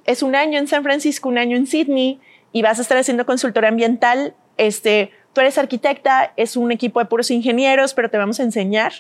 [0.06, 2.20] es un año en San Francisco, un año en Sydney,
[2.52, 7.06] y vas a estar haciendo consultoría ambiental, este, tú eres arquitecta, es un equipo de
[7.06, 8.94] puros ingenieros, pero te vamos a enseñar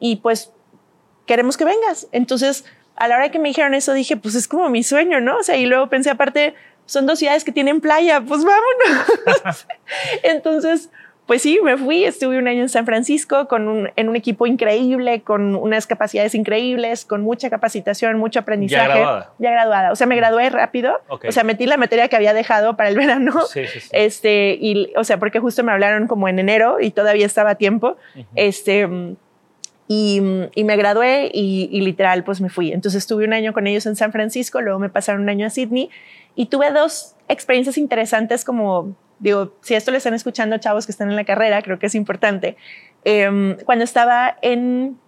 [0.00, 0.50] y pues
[1.26, 2.08] queremos que vengas.
[2.10, 2.64] Entonces,
[2.96, 5.36] a la hora que me dijeron eso dije, pues es como mi sueño, ¿no?
[5.36, 6.54] O sea, y luego pensé aparte,
[6.86, 9.66] son dos ciudades que tienen playa, pues vámonos.
[10.22, 10.88] Entonces,
[11.26, 14.46] pues sí, me fui, estuve un año en San Francisco con un, en un equipo
[14.46, 18.88] increíble, con unas capacidades increíbles, con mucha capacitación, mucho aprendizaje.
[18.88, 19.32] Ya graduada.
[19.38, 19.92] Ya graduada.
[19.92, 21.00] O sea, me gradué rápido.
[21.08, 21.24] Ok.
[21.28, 23.46] O sea, metí la materia que había dejado para el verano.
[23.46, 23.88] Sí, sí, sí.
[23.92, 27.54] Este, y, o sea, porque justo me hablaron como en enero y todavía estaba a
[27.54, 27.96] tiempo.
[28.34, 29.16] Este, mm,
[29.88, 30.20] y,
[30.54, 32.70] y me gradué y, y literal, pues me fui.
[32.72, 35.50] Entonces estuve un año con ellos en San Francisco, luego me pasaron un año a
[35.50, 35.88] Sydney
[36.34, 41.08] y tuve dos experiencias interesantes como, digo, si esto lo están escuchando chavos que están
[41.10, 42.56] en la carrera, creo que es importante.
[43.04, 44.98] Em, cuando estaba en,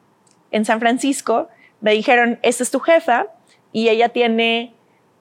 [0.51, 1.49] en San Francisco,
[1.81, 3.27] me dijeron, esta es tu jefa
[3.73, 4.75] y ella tiene,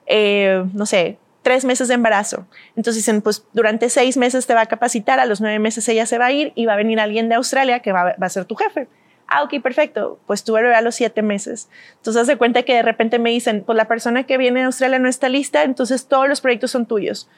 [0.06, 2.46] eh, no sé, tres meses de embarazo.
[2.74, 6.04] Entonces dicen, pues durante seis meses te va a capacitar, a los nueve meses ella
[6.06, 8.46] se va a ir y va a venir alguien de Australia que va, a- ser
[8.46, 8.88] tu jefe.
[9.28, 10.18] Ah, ok, perfecto.
[10.26, 11.68] Pues tuve bebé a los siete meses.
[11.96, 14.66] Entonces, haz de cuenta que de repente me dicen, pues la persona que viene de
[14.66, 17.28] Australia no está lista, entonces todos los proyectos son tuyos.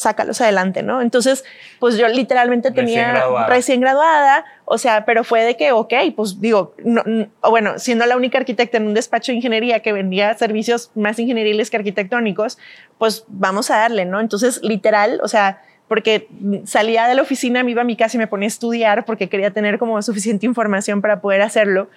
[0.00, 1.02] Sácalos adelante, ¿no?
[1.02, 1.44] Entonces,
[1.78, 3.46] pues yo literalmente Recién tenía graduada.
[3.48, 7.02] recién graduada, o sea, pero fue de que, ok, pues digo, no,
[7.48, 11.70] bueno, siendo la única arquitecta en un despacho de ingeniería que vendía servicios más ingenieriles
[11.70, 12.58] que arquitectónicos,
[12.98, 14.20] pues vamos a darle, ¿no?
[14.20, 16.28] Entonces, literal, o sea, porque
[16.66, 19.28] salía de la oficina, me iba a mi casa y me ponía a estudiar porque
[19.28, 21.88] quería tener como suficiente información para poder hacerlo,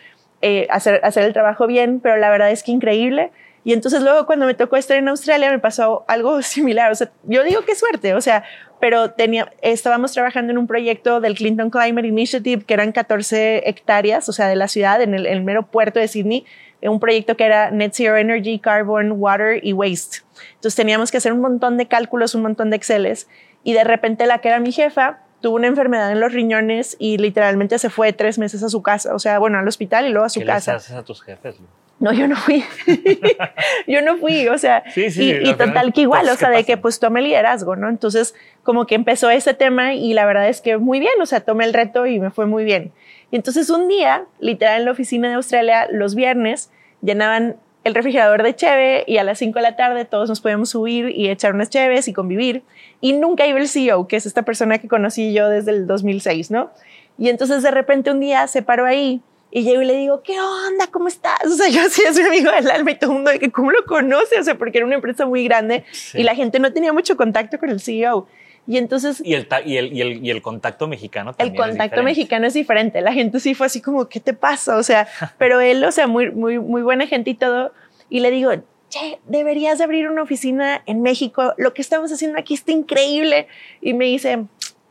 [0.42, 3.32] eh, hacer, hacer el trabajo bien, pero la verdad es que increíble.
[3.64, 6.92] Y entonces luego cuando me tocó estar en Australia me pasó algo similar.
[6.92, 8.44] O sea, yo digo qué suerte, o sea,
[8.80, 14.28] pero tenía, estábamos trabajando en un proyecto del Clinton Climate Initiative que eran 14 hectáreas,
[14.28, 16.46] o sea, de la ciudad, en el, el mero puerto de Sydney,
[16.82, 20.18] en un proyecto que era Net Zero Energy, Carbon, Water y Waste.
[20.56, 23.30] Entonces teníamos que hacer un montón de cálculos, un montón de Exceles
[23.64, 27.18] y de repente la que era mi jefa tuvo una enfermedad en los riñones y
[27.18, 30.26] literalmente se fue tres meses a su casa, o sea, bueno, al hospital y luego
[30.26, 30.76] a su ¿Qué les casa.
[30.76, 31.60] haces a tus jefes?
[31.60, 31.68] Lu?
[32.04, 32.62] No, yo no fui.
[33.88, 36.50] yo no fui, o sea, Sí, sí, y, y total que igual, cosas o sea,
[36.50, 36.82] que de que pasan.
[36.82, 37.88] pues tome liderazgo, ¿no?
[37.88, 41.40] Entonces, como que empezó ese tema y la verdad es que muy bien, o sea,
[41.40, 42.92] tomé el reto y me fue muy bien.
[43.32, 48.44] Y entonces un día, literal en la oficina de Australia, los viernes, llenaban el refrigerador
[48.44, 51.54] de cheve y a las 5 de la tarde todos nos podíamos subir y echar
[51.56, 52.64] unas cheves y convivir.
[53.00, 56.52] Y nunca iba el CEO, que es esta persona que conocí yo desde el 2006,
[56.52, 56.70] ¿no?
[57.18, 59.22] Y entonces de repente un día se paró ahí
[59.56, 60.88] y llego y le digo, ¿qué onda?
[60.88, 61.46] ¿Cómo estás?
[61.46, 63.52] O sea, yo sí es mi amigo del alma y todo el mundo de que,
[63.52, 64.40] ¿cómo lo conoce?
[64.40, 66.18] O sea, porque era una empresa muy grande Sí.
[66.20, 68.28] y la gente no tenía mucho contacto con el CEO.
[68.66, 71.56] Y entonces Y el, y el, y el, y el contacto mexicano el también.
[71.56, 72.04] es contacto diferente.
[72.04, 73.02] mexicano es diferente.
[73.02, 74.78] La gente sí fue así como, ¿qué te pasa?
[74.78, 77.74] O sea, pero él, o sea, muy, muy, muy buena gente y todo.
[78.10, 78.52] Y le digo,
[78.90, 81.54] che, deberías de abrir una oficina en México.
[81.58, 83.48] Lo que estamos haciendo aquí está increíble.
[83.82, 84.46] Y me dice,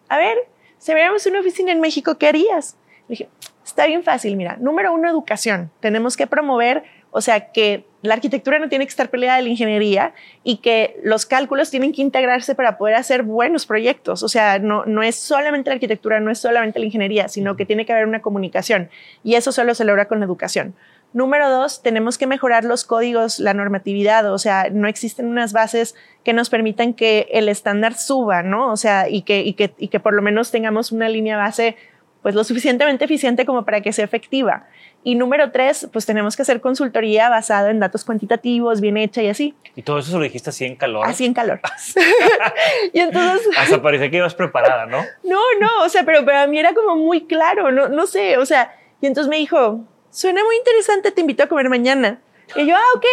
[0.09, 0.37] a ver,
[0.79, 2.77] si abriéramos una oficina en México, ¿qué harías?
[3.09, 3.29] Le dije,
[3.65, 4.57] está bien fácil, mira.
[4.61, 5.71] Número uno, educación.
[5.81, 9.49] Tenemos que promover, o sea, que la arquitectura no tiene que estar peleada de la
[9.49, 14.23] ingeniería y que los cálculos tienen que integrarse para poder hacer buenos proyectos.
[14.23, 17.67] O sea, no, no es solamente la arquitectura, no es solamente la ingeniería, sino que
[17.67, 18.91] tiene que haber una comunicación.
[19.23, 20.75] Y eso solo se logra con la educación.
[21.13, 25.95] Número dos, tenemos que mejorar los códigos, la normatividad, o sea, no existen unas bases
[26.25, 28.73] que nos permitan que el estándar suba, ¿no?
[28.73, 31.77] O sea, y que, y que, y que por lo menos tengamos una línea base
[32.23, 34.67] pues lo suficientemente eficiente como para que sea efectiva.
[35.05, 39.29] Y número tres, pues tenemos que hacer consultoría basada en datos cuantitativos, bien hecha y
[39.29, 41.07] así, Y todo eso lo dijiste así en calor.
[41.07, 41.61] así en calor.
[42.93, 45.05] y entonces, Hasta parecía que ibas preparada, ¿no?
[45.25, 48.47] no, no, o sea, pero para mí era como muy claro, no, no sé, o
[48.47, 52.21] sea, y entonces me dijo, suena muy interesante, te invito a comer mañana.
[52.55, 53.05] Y yo, ah, ok.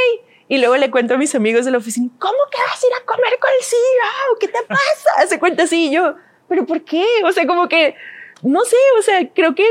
[0.48, 2.94] Y luego le cuento a mis amigos de la oficina, ¿cómo que vas a ir
[3.02, 4.38] a comer con el CEO?
[4.40, 5.28] ¿Qué te pasa?
[5.28, 6.16] Se cuenta así y yo,
[6.48, 7.06] ¿pero por qué?
[7.24, 7.96] O sea, como que,
[8.44, 9.64] no sé, o sea, creo que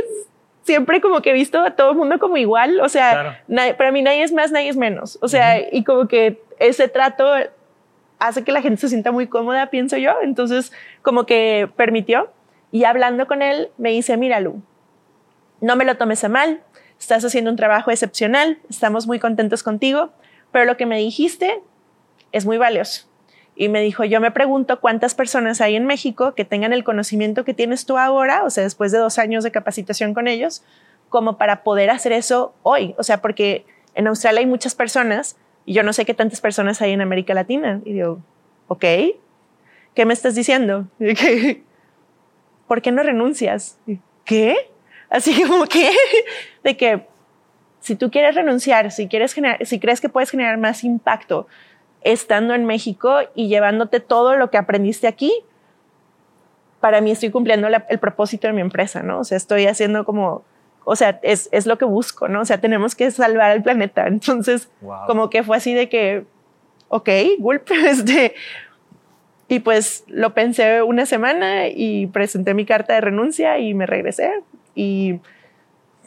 [0.63, 3.77] siempre como que he visto a todo el mundo como igual, o sea, Claro.
[3.77, 7.27] para mí nadie es más, nadie es menos, o sea, y como que ese trato
[8.19, 12.31] hace que la gente se sienta muy cómoda, pienso yo, entonces como que permitió,
[12.71, 14.61] y hablando con él me dice, mira Lu,
[15.63, 16.61] no me lo tomes a mal,
[17.01, 20.11] estás haciendo un trabajo excepcional, estamos muy contentos contigo,
[20.53, 21.63] pero lo que me dijiste
[22.33, 23.08] es muy valioso.
[23.61, 27.45] Y me dijo, yo me pregunto cuántas personas hay en México que tengan el conocimiento
[27.45, 30.63] que tienes tú ahora, o sea, después de dos años de capacitación con ellos,
[31.09, 32.95] como para poder hacer eso hoy.
[32.99, 33.67] O sea, porque
[33.97, 37.35] en Australia hay muchas personas y yo no sé qué tantas personas hay en América
[37.35, 37.81] Latina.
[37.85, 38.21] Y digo,
[38.69, 38.85] ok,
[39.93, 40.87] ¿qué me estás diciendo?
[42.69, 43.77] ¿Por qué no renuncias?
[44.25, 44.55] ¿Qué?
[45.11, 45.91] Así como que,
[46.63, 47.09] de que
[47.81, 51.49] si tú quieres renunciar, si, quieres generar, si crees que puedes generar más impacto
[52.03, 55.33] estando en México y llevándote todo lo que aprendiste aquí,
[56.81, 59.21] para mí estoy cumpliendo la- el propósito de mi empresa, ¿no?
[59.21, 60.43] O sea, estoy haciendo como,
[60.85, 62.41] o sea, es, es, lo que busco, ¿no?
[62.43, 64.07] O sea, tenemos que salvar al planeta.
[64.09, 64.69] Entonces,
[65.07, 66.25] como que fue así de que,
[66.89, 67.09] ok,
[67.39, 68.35] Gulp, este,
[69.49, 74.31] y pues lo pensé una semana y presenté mi carta de renuncia y me regresé
[74.75, 75.21] y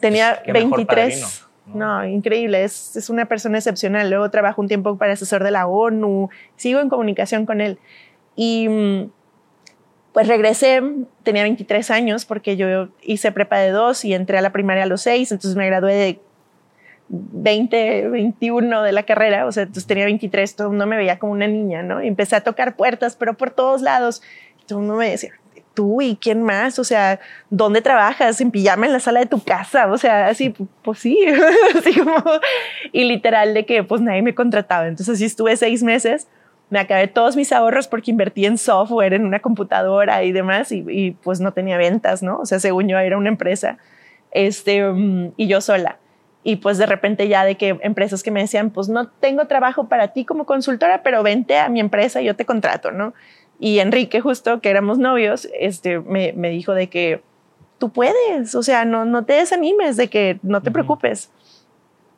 [0.00, 1.46] tenía 23.
[1.66, 2.04] ¿No?
[2.06, 4.10] increíble, es, es, una persona excepcional.
[4.10, 7.78] Luego trabajo un tiempo para asesor de la ONU, sigo en comunicación con él.
[8.36, 9.10] Y mm,
[10.12, 10.82] pues regresé,
[11.22, 14.86] tenía 23 años porque yo hice prepa de dos y entré a la primaria a
[14.86, 16.20] los seis, entonces me gradué de
[17.08, 21.18] 20, 21 de la carrera, o sea, entonces tenía 23, todo el mundo me veía
[21.18, 22.02] como una niña, ¿no?
[22.02, 24.22] Y empecé a tocar puertas, pero por todos lados.
[24.66, 25.32] Todo el mundo me decía,
[25.74, 28.40] tú y quién más, o sea, ¿dónde trabajas?
[28.40, 31.18] En pijama en la sala de tu casa, o sea, así, pues sí,
[31.76, 32.14] así como,
[32.92, 34.86] y literal de que pues nadie me contrataba.
[34.86, 36.28] Entonces así estuve seis meses,
[36.70, 40.84] me acabé todos mis ahorros porque invertí en software, en una computadora y demás, y,
[40.88, 42.38] y pues no tenía ventas, ¿no?
[42.38, 43.78] O sea, según yo era una empresa,
[44.30, 45.98] este, mm, y yo sola
[46.44, 49.88] y pues de repente ya de que empresas que me decían, pues no tengo trabajo
[49.88, 53.14] para ti como consultora, pero vente a mi empresa y yo te contrato, ¿no?
[53.64, 57.22] Y Enrique justo, que éramos novios, este, me, me dijo de que
[57.78, 61.30] tú puedes, o sea, no, no te desanimes, de que no te preocupes.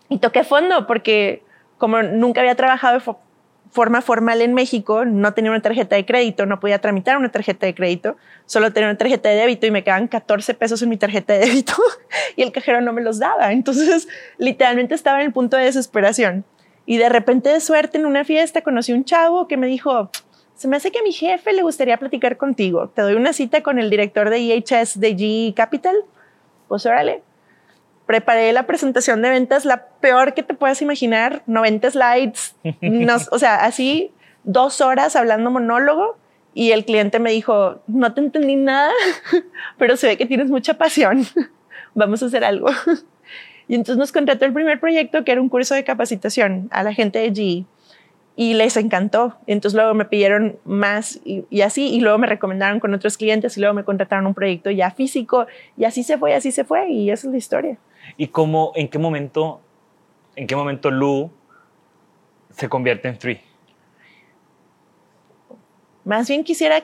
[0.08, 1.42] Y toqué fondo porque
[1.76, 3.18] como nunca había trabajado
[3.70, 7.66] forma formal en México, no tenía una tarjeta de crédito, no podía tramitar una tarjeta
[7.66, 10.96] de crédito, solo tenía una tarjeta de débito y me quedaban 14 pesos en mi
[10.96, 11.74] tarjeta de débito
[12.36, 13.52] y el cajero no me los daba.
[13.52, 16.46] Entonces, literalmente estaba en el punto de desesperación.
[16.86, 20.10] Y de repente, de suerte, en una fiesta, conocí un chavo que me dijo,
[20.56, 22.88] se me hace que a mi jefe le gustaría platicar contigo.
[22.88, 25.96] Te doy una cita con el director de IHS de G Capital.
[26.68, 27.22] Pues órale
[28.06, 32.54] preparé la presentación de ventas, la peor que te puedas imaginar, 90 slides,
[33.30, 34.12] o sea, así
[34.44, 36.18] dos horas hablando monólogo
[36.52, 38.92] y el cliente me dijo, no te entendí nada,
[39.78, 41.26] pero se ve que tienes mucha pasión,
[41.94, 42.68] vamos a hacer algo.
[43.66, 46.92] Y entonces nos contrató el primer proyecto que era un curso de capacitación a la
[46.92, 47.64] gente de GE
[48.36, 49.36] y les encantó.
[49.46, 53.56] Entonces luego me pidieron más y, y, así, y luego me recomendaron con otros clientes
[53.56, 56.90] y luego me contrataron un proyecto ya físico y así se fue, así se fue
[56.90, 57.78] y esa es la historia.
[58.16, 59.60] ¿Y cómo, en qué momento,
[60.36, 61.30] en qué momento Lu
[62.50, 63.40] se convierte en Tree?
[66.04, 66.82] Más bien quisiera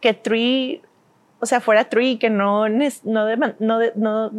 [0.00, 0.82] que Tree,
[1.40, 4.30] o sea, fuera Tree, que no, no, no, no,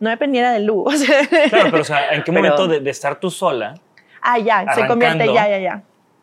[0.00, 0.84] no dependiera de Lu.
[1.50, 3.74] claro, pero o sea, ¿en qué momento de, de, estar tú sola?
[4.22, 5.82] Ah, ya, se convierte, ya, ya, ya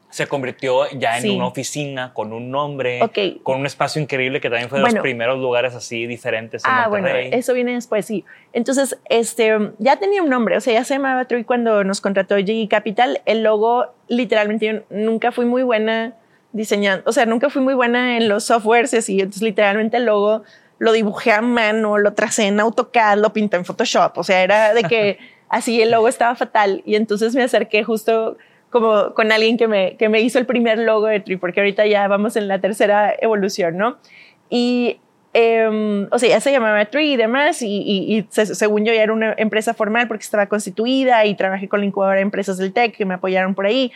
[0.10, 3.00] se convirtió ya en una oficina con un nombre,
[3.44, 6.88] con un espacio increíble que también fue de los primeros lugares así diferentes en ah,
[6.90, 7.26] Monterrey.
[7.26, 8.26] bueno, eso viene después, sí.
[8.52, 12.38] Entonces, este, ya tenía un nombre, o sea, ya se llamaba Trui cuando nos contrató
[12.38, 13.22] G Capital.
[13.26, 16.16] El logo, literalmente, yo nunca fui muy buena
[16.54, 19.20] diseñando, o sea, nunca fui muy buena en los softwares y así.
[19.20, 20.42] Entonces, literalmente, el logo
[20.80, 24.18] lo dibujé a mano, lo tracé en AutoCAD, lo pinté en Photoshop.
[24.18, 26.82] O sea, era de que así el logo estaba fatal.
[26.86, 28.38] Y entonces me acerqué justo
[28.70, 31.86] como con alguien que me, que me hizo el primer logo de Tree, porque ahorita
[31.88, 33.98] ya vamos en la tercera evolución, ¿no?
[34.50, 35.00] Y,
[35.34, 39.02] eh, o sea, ya se llamaba Tree y demás, y, y, y según yo ya
[39.02, 42.74] era una empresa formal porque estaba constituida y trabajé con la incubadora de empresas del
[42.74, 43.92] TEC que me apoyaron por ahí,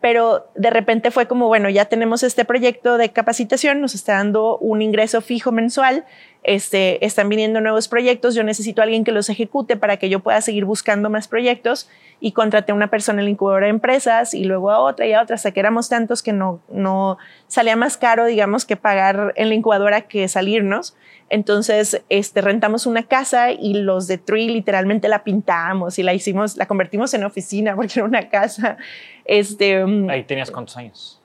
[0.00, 4.58] pero de repente fue como, bueno, ya tenemos este proyecto de capacitación, nos está dando
[4.58, 6.04] un ingreso fijo mensual,
[6.44, 10.20] este, están viniendo nuevos proyectos, yo necesito a alguien que los ejecute para que yo
[10.20, 11.88] pueda seguir buscando más proyectos
[12.20, 15.14] y contraté a una persona en la incubadora de empresas y luego a otra y
[15.14, 17.16] a otra, hasta que éramos tantos que no, no
[17.48, 20.94] salía más caro, digamos, que pagar en la incubadora que salirnos.
[21.30, 26.58] Entonces, este, rentamos una casa y los de Tree literalmente la pintamos y la hicimos,
[26.58, 28.76] la convertimos en oficina porque era una casa.
[29.24, 31.22] Este, Ahí tenías cuántos años?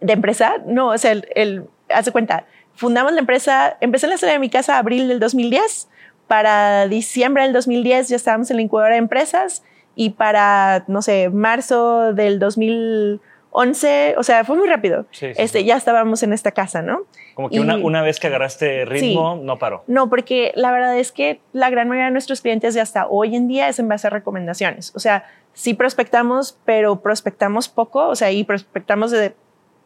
[0.00, 2.46] De empresa, no, o sea, el, el hace cuenta,
[2.78, 5.88] fundamos la empresa, empecé en la sala de mi casa abril del 2010,
[6.28, 9.64] para diciembre del 2010 ya estábamos en la incubadora de empresas
[9.96, 16.22] y para, no sé, marzo del 2011, o sea, fue muy rápido, este, ya estábamos
[16.22, 17.00] en esta casa, ¿no?
[17.34, 19.82] Como que una, una, vez que agarraste ritmo, no paró.
[19.88, 23.34] No, porque la verdad es que la gran mayoría de nuestros clientes ya hasta hoy
[23.34, 24.92] en día es en base a recomendaciones.
[24.94, 29.34] O sea, sí prospectamos, pero prospectamos poco, o sea, y prospectamos de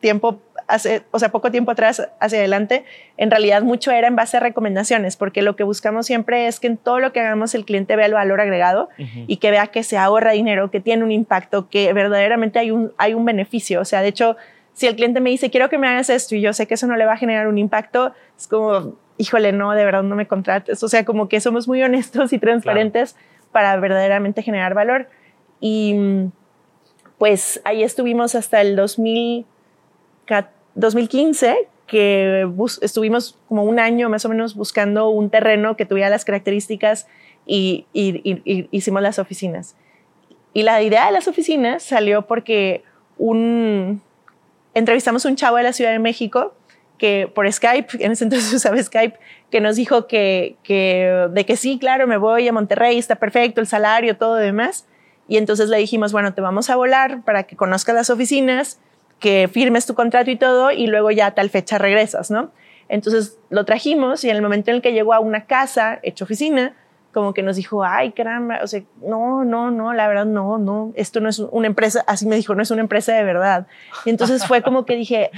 [0.00, 2.84] tiempo hace, o sea, poco tiempo atrás hacia adelante,
[3.18, 6.66] en realidad mucho era en base a recomendaciones, porque lo que buscamos siempre es que
[6.66, 8.88] en todo lo que hagamos el cliente vea el valor agregado
[9.26, 12.92] y que vea que se ahorra dinero, que tiene un impacto, que verdaderamente hay un,
[12.96, 13.82] hay un beneficio.
[13.82, 14.36] O sea, de hecho,
[14.72, 16.86] si el cliente me dice, quiero que me hagas esto y yo sé que eso
[16.86, 20.26] no le va a generar un impacto, es como, híjole, no, de verdad no me
[20.26, 20.82] contrates.
[20.82, 23.14] O sea, como que somos muy honestos y transparentes
[23.52, 25.10] para verdaderamente generar valor.
[25.60, 26.30] Y
[27.18, 29.44] pues ahí estuvimos hasta el 2000
[30.74, 32.48] 2015, que
[32.80, 37.06] estuvimos como un año más o menos buscando un terreno que tuviera las características
[37.46, 39.76] y, hicimos las oficinas.
[40.54, 42.82] Y la idea de las oficinas salió porque
[44.74, 46.54] entrevistamos a un chavo de la Ciudad de México
[46.98, 49.18] que por Skype, en ese entonces usaba Skype,
[49.50, 53.60] que nos dijo que, que, de que sí, claro, me voy a Monterrey, está perfecto,
[53.60, 54.86] el salario, todo demás.
[55.28, 58.80] Y entonces le dijimos, bueno, te vamos a volar para que conozcas las oficinas,
[59.22, 62.50] que firmes tu contrato y todo, y luego ya a tal fecha regresas, ¿no?
[62.88, 66.24] Entonces lo trajimos y en el momento en el que llegó a una casa hecha
[66.24, 66.76] oficina,
[67.14, 70.92] como que nos dijo, ay, caramba, o sea, no, no, no, la verdad, no, no,
[70.96, 73.66] esto no es una empresa, así me dijo, no es una empresa de verdad.
[74.04, 75.30] Y entonces fue como que dije,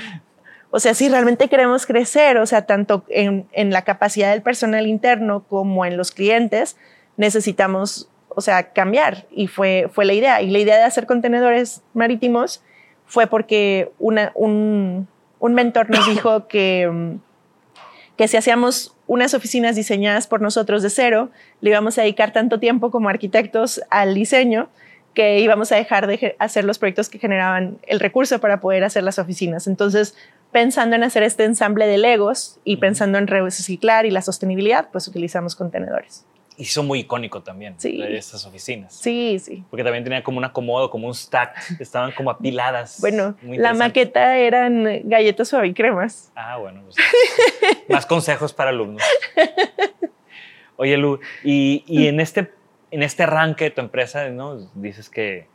[0.71, 4.87] o sea, si realmente queremos crecer, o sea, tanto en, en la capacidad del personal
[4.87, 6.77] interno como en los clientes,
[7.17, 9.27] necesitamos, o sea, cambiar.
[9.31, 10.43] Y fue, fue la idea.
[10.43, 12.63] Y la idea de hacer contenedores marítimos
[13.07, 17.17] fue porque una, un, un mentor nos dijo que,
[18.17, 21.31] que si hacíamos unas oficinas diseñadas por nosotros de cero,
[21.61, 24.69] le íbamos a dedicar tanto tiempo como arquitectos al diseño
[25.15, 29.05] que íbamos a dejar de hacer los proyectos que generaban el recurso para poder hacer
[29.05, 29.67] las oficinas.
[29.67, 30.17] Entonces,
[30.51, 35.07] pensando en hacer este ensamble de Legos y pensando en reciclar y la sostenibilidad, pues
[35.07, 36.25] utilizamos contenedores.
[36.57, 38.01] Y son muy icónico también, sí.
[38.01, 38.95] estas oficinas.
[38.95, 39.65] Sí, sí.
[39.71, 42.99] Porque también tenía como un acomodo, como un stack, estaban como apiladas.
[43.05, 46.33] Bueno, la maqueta eran galletas cremas.
[46.35, 46.83] Ah, bueno.
[46.83, 46.97] Pues,
[47.89, 49.03] más consejos para alumnos.
[50.77, 52.53] Oye, Lu, y, y, en, este,
[52.91, 54.57] en este arranque de tu empresa, ¿no?
[54.75, 55.47] Dices que,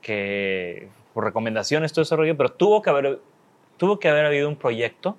[0.00, 3.20] que por recomendaciones todo ese rollo, pero tuvo que haber,
[3.76, 5.16] tuvo que haber habido un proyecto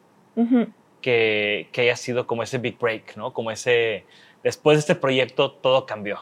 [1.01, 3.33] que, que haya sido como ese big break, ¿no?
[3.33, 4.05] Como ese
[4.43, 6.19] después de este proyecto todo cambió.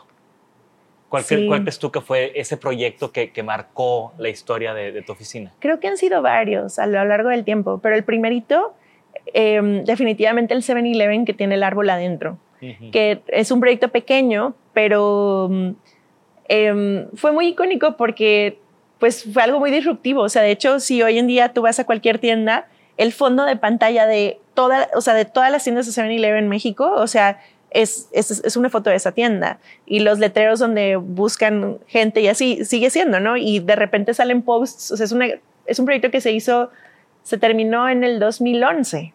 [1.09, 5.51] ¿Cuál, crees tú que fue ese proyecto que, marcó la historia de, tu oficina?
[5.59, 8.73] Creo que han sido varios a lo largo del tiempo, pero el primerito,
[9.33, 12.37] em, definitivamente el 7-Eleven que tiene el árbol adentro,
[12.93, 15.49] que es un proyecto pequeño, pero
[16.47, 18.59] em, fue muy icónico porque
[18.97, 20.21] pues fue algo muy disruptivo.
[20.21, 23.43] O sea, de hecho, si hoy en día tú vas a cualquier tienda, el fondo
[23.43, 27.07] de pantalla de, toda, o sea, de todas las tiendas de 7-Eleven en México, o
[27.07, 27.41] sea,
[27.71, 29.59] es, es, una foto de esa tienda.
[29.85, 33.37] Y los letreros donde buscan gente y así sigue siendo, ¿no?
[33.37, 35.27] Y de repente salen posts, o sea, es, una,
[35.65, 36.69] es un proyecto que se hizo,
[37.23, 39.13] se terminó en el 2011.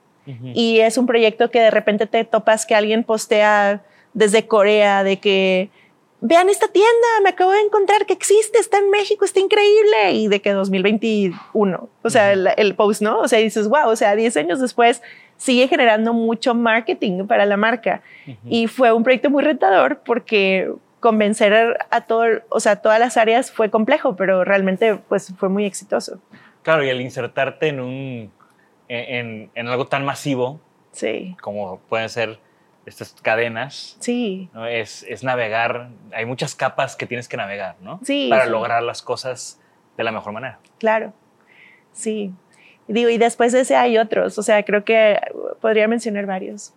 [0.54, 5.20] Y es un proyecto que de repente te topas que alguien postea desde Corea de
[5.20, 5.70] que
[6.20, 10.14] vean esta tienda, me acabo de encontrar que existe, está en México, está increíble.
[10.14, 13.20] Y de que 2021, o sea, el, el, post, ¿no?
[13.20, 15.00] O sea, dices, wow, o sea, 10 años después
[15.36, 18.02] sigue generando mucho marketing para la marca.
[18.44, 20.70] Y fue un proyecto muy retador porque
[21.00, 25.64] convencer a todo, o sea, todas las áreas fue complejo, pero realmente pues fue muy
[25.64, 26.20] exitoso.
[26.62, 28.32] Claro, y al insertarte en un
[28.88, 30.60] en, en algo tan masivo
[30.92, 31.36] sí.
[31.40, 32.38] como pueden ser
[32.86, 34.48] estas cadenas, sí.
[34.54, 34.66] ¿no?
[34.66, 37.98] es, es, navegar, hay muchas capas que tienes que navegar, ¿no?
[38.04, 38.28] Sí.
[38.30, 39.60] Para lograr las cosas
[39.96, 40.60] de la mejor manera.
[40.78, 41.12] Claro,
[41.92, 42.32] sí.
[42.88, 45.18] Digo, y después de ese hay otros, o sea, creo que
[45.60, 46.72] podría mencionar varios.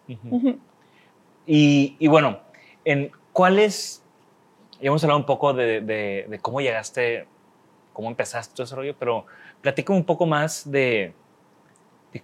[1.45, 2.39] y, y, bueno,
[2.83, 4.03] en cuáles,
[4.81, 7.27] ya hemos hablado un poco de, de, cómo llegaste,
[7.93, 9.25] cómo empezaste todo ese rollo, pero
[9.61, 11.13] platícame un poco más de,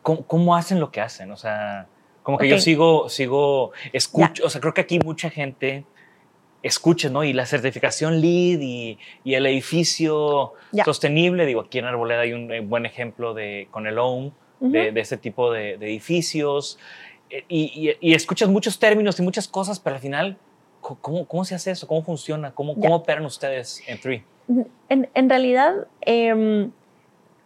[0.02, 1.88] cómo, cómo, hacen lo que hacen, o sea,
[2.24, 5.86] como que yo sigo, sigo, escucho, o sea, creo que aquí mucha gente
[6.66, 7.24] escuchen, ¿no?
[7.24, 10.54] Y la certificación LEED y, y el edificio
[10.84, 14.92] sostenible, digo, aquí en Arboleda hay un eh, buen ejemplo de, con el OWN, de,
[14.92, 16.80] de, este tipo de, edificios,
[17.30, 20.38] eh, y, y, escuchas muchos términos y muchas cosas, pero al final,
[20.82, 21.88] ¿cómo, cómo se hace eso?
[21.88, 22.52] ¿Cómo funciona?
[22.52, 24.24] ¿Cómo, cómo operan ustedes en Three?
[24.90, 26.72] En, en realidad, em,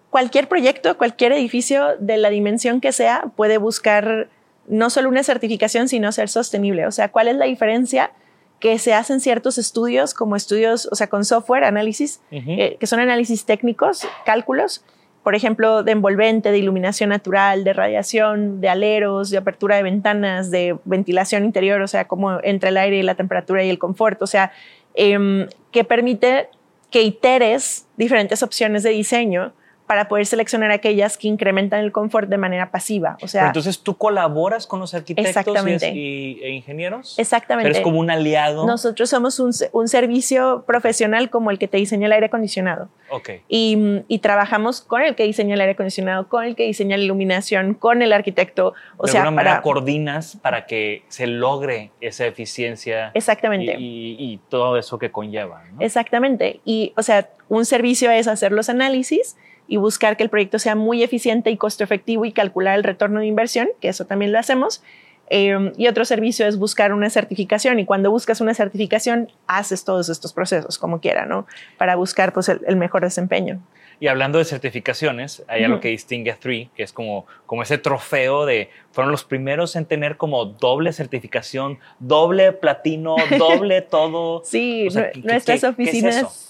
[0.09, 4.29] cualquier proyecto, cualquier edificio de la dimensión que sea, puede buscar
[4.67, 6.87] no solo una certificación, sino ser sostenible.
[6.87, 8.11] O sea, ¿cuál es la diferencia?
[8.59, 12.99] Que se hacen ciertos estudios, como estudios, o sea, con software, análisis, eh, que son
[12.99, 14.83] análisis técnicos, cálculos,
[15.23, 20.49] por ejemplo, de envolvente, de iluminación natural, de radiación, de aleros, de apertura de ventanas,
[20.49, 24.21] de ventilación interior, o sea, como entre el aire y la temperatura y el confort,
[24.21, 24.51] o sea,
[24.93, 26.49] em, que permite
[26.89, 29.53] que iteres diferentes opciones de diseño
[29.89, 33.17] para poder seleccionar aquellas que incrementan el confort de manera pasiva.
[33.23, 37.17] O sea, entonces tú colaboras con los arquitectos y, e ingenieros.
[37.17, 37.71] Exactamente.
[37.71, 38.67] Eres como un aliado.
[38.67, 42.87] Nosotros somos un, un, servicio profesional como el que te diseña el aire acondicionado.
[43.09, 43.31] Ok.
[43.47, 47.03] Y, y, trabajamos con el que diseña el aire acondicionado, con el que diseña la
[47.05, 48.75] iluminación, con el arquitecto.
[48.97, 53.09] O de sea, alguna manera coordinas para que se logre esa eficiencia.
[53.15, 53.75] Exactamente.
[53.79, 55.63] Y, y todo eso que conlleva.
[55.71, 55.81] ¿no?
[55.81, 56.59] Exactamente.
[56.63, 59.35] Y, o sea, un servicio es hacer los análisis
[59.69, 63.21] y buscar que el proyecto sea muy eficiente y costo efectivo y calcular el retorno
[63.21, 64.83] de inversión, que eso también lo hacemos.
[65.29, 70.09] Eh, y otro servicio es buscar una certificación y cuando buscas una certificación haces todos
[70.09, 71.45] estos procesos como quiera, ¿no?
[71.77, 73.61] Para buscar pues el, el mejor desempeño.
[74.01, 77.77] Y hablando de certificaciones, hay algo que distingue a Three, que es como, como ese
[77.77, 84.41] trofeo de, fueron los primeros en tener como doble certificación, doble platino, doble todo.
[84.45, 86.48] sí, o sea, nuestras oficinas...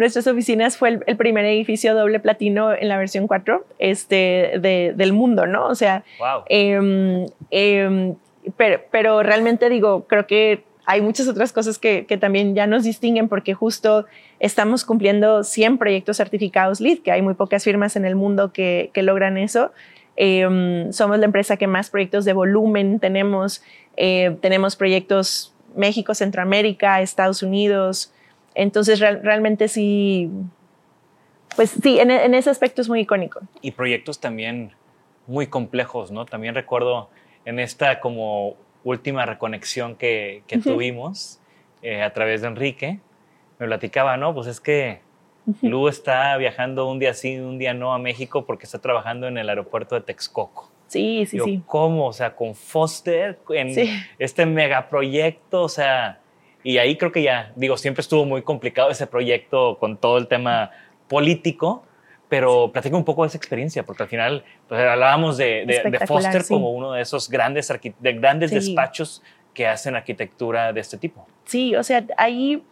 [0.00, 4.94] Nuestras oficinas fue el, el, primer edificio doble platino en la versión 4 este, de,
[4.96, 5.66] del mundo, ¿no?
[5.66, 6.44] O sea, wow.
[6.48, 8.14] eh, eh,
[8.56, 12.84] pero, pero realmente digo, creo que hay muchas otras cosas que, que, también ya nos
[12.84, 14.06] distinguen porque justo
[14.38, 18.88] estamos cumpliendo 100 proyectos certificados LEED, que hay muy pocas firmas en el mundo que,
[18.94, 19.70] que logran eso.
[20.16, 23.62] Eh, somos la empresa que más proyectos de volumen tenemos.
[23.98, 28.14] Eh, tenemos proyectos México, Centroamérica, Estados Unidos.
[28.54, 30.30] Entonces, real, realmente sí,
[31.56, 33.40] pues sí, en, en, ese aspecto es muy icónico.
[33.60, 34.72] Y proyectos también
[35.26, 36.26] muy complejos, ¿no?
[36.26, 37.10] También recuerdo
[37.44, 41.40] en esta como última reconexión que, que tuvimos
[41.82, 43.00] eh, a través de Enrique,
[43.58, 44.34] me platicaba, ¿no?
[44.34, 45.00] Pues es que
[45.62, 49.38] Lu está viajando un día sí, un día no a México porque está trabajando en
[49.38, 50.70] el aeropuerto de Texcoco.
[50.86, 51.62] Sí, sí, Yo, sí.
[51.66, 52.06] ¿Cómo?
[52.06, 53.90] O sea, con Foster, en Sí.
[54.18, 56.19] este megaproyecto, o sea,
[56.62, 60.26] y ahí creo que ya, digo, siempre estuvo muy complicado ese proyecto con todo el
[60.28, 60.70] tema
[61.08, 61.84] político,
[62.28, 66.06] pero platica un poco de esa experiencia, porque al final pues, hablábamos de, de, de
[66.06, 66.54] Foster sí.
[66.54, 68.56] como uno de esos grandes, de grandes Sí.
[68.56, 69.22] despachos
[69.54, 71.26] que hacen arquitectura de este tipo.
[71.44, 72.62] Sí, o sea, ahí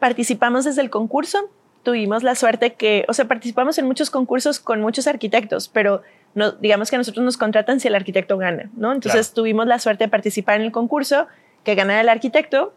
[0.00, 1.38] participamos desde el concurso.
[1.82, 6.02] Tuvimos la suerte que, o sea, participamos en muchos concursos con muchos arquitectos, pero
[6.34, 8.92] no, digamos que a nosotros nos contratan si el arquitecto gana, ¿no?
[8.92, 9.34] Entonces Claro.
[9.34, 11.26] tuvimos la suerte de participar en el concurso,
[11.64, 12.74] que ganara el arquitecto,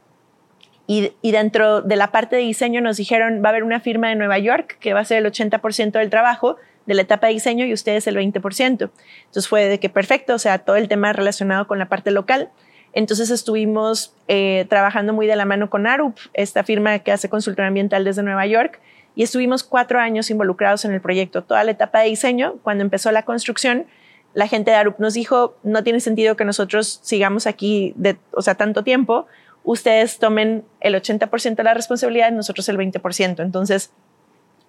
[0.86, 4.16] y, dentro de la parte de diseño nos dijeron, va a haber una firma de
[4.16, 7.66] Nueva York que va a ser el 80% del trabajo de la etapa de diseño
[7.66, 8.62] y ustedes el 20%.
[8.62, 12.50] Entonces fue de que perfecto, o sea, todo el tema relacionado con la parte local.
[12.92, 17.68] Entonces estuvimos eh, trabajando muy de la mano con ARUP, esta firma que hace consultoría
[17.68, 18.82] ambiental desde Nueva York,
[19.16, 22.56] y estuvimos cuatro años involucrados en el proyecto, toda la etapa de diseño.
[22.62, 23.86] Cuando empezó la construcción,
[24.34, 28.42] la gente de ARUP nos dijo, no tiene sentido que nosotros sigamos aquí, de, o
[28.42, 29.28] sea, tanto tiempo,
[29.64, 33.42] ustedes tomen el 80% de la responsabilidad, nosotros el 20%.
[33.42, 33.92] Entonces,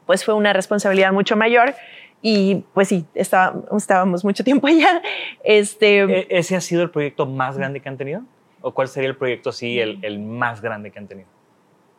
[0.06, 1.74] pues fue una responsabilidad mucho mayor
[2.22, 5.02] y pues sí, estábamos mucho tiempo allá.
[5.42, 8.22] Este, ¿E- ¿Ese ha sido el proyecto más grande que han tenido?
[8.60, 11.28] ¿O cuál sería el proyecto, sí, el, el más grande que han tenido?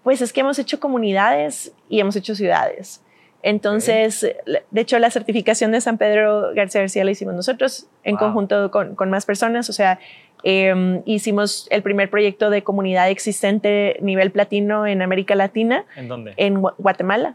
[0.03, 3.03] Pues es que hemos hecho comunidades y hemos hecho ciudades.
[3.43, 4.55] Entonces, okay.
[4.71, 8.25] de hecho, la certificación de San Pedro García García la hicimos nosotros en wow.
[8.25, 9.69] conjunto con, con, más personas.
[9.69, 9.99] O sea,
[10.47, 15.85] eh, hicimos el primer proyecto de comunidad existente nivel platino en América Latina.
[15.95, 16.35] ¿En dónde?
[16.37, 17.33] En Guatemala,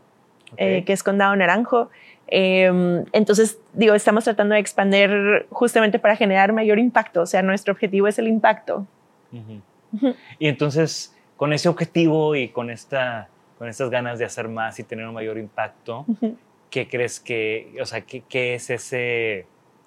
[0.53, 0.77] okay.
[0.77, 1.91] eh, que es Condado Naranjo.
[2.29, 7.23] Eh, entonces, digo, estamos tratando de expandir justamente para generar mayor impacto.
[7.23, 8.87] O sea, nuestro objetivo es el impacto.
[9.33, 9.61] Uh -huh.
[9.93, 10.17] Uh -huh.
[10.39, 14.85] Y entonces, con ese objetivo y con, esta, con estas ganas de hacer más y
[14.85, 16.37] tener un mayor impacto, uh -huh.
[16.71, 19.47] ¿qué crees que, o sea, qué, qué es ese,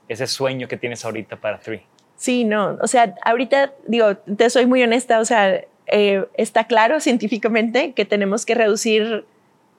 [0.10, 1.84] ese sueño que tienes ahorita para Three?
[2.16, 7.00] Sí, no, o sea, ahorita, digo, te soy muy honesta, o sea, eh, está claro
[7.00, 9.26] científicamente que tenemos que reducir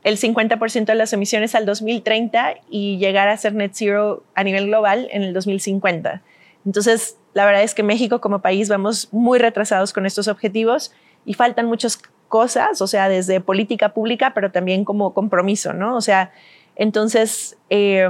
[0.03, 4.66] el 50% de las emisiones al 2030 y llegar a ser net zero a nivel
[4.66, 6.22] global en el 2050.
[6.66, 10.93] Entonces, la verdad es que México como país vamos muy retrasados con estos objetivos
[11.24, 15.97] y faltan muchas cosas, o sea, desde política pública, pero también como compromiso, ¿no?
[15.97, 16.32] O sea,
[16.76, 18.07] entonces, eh,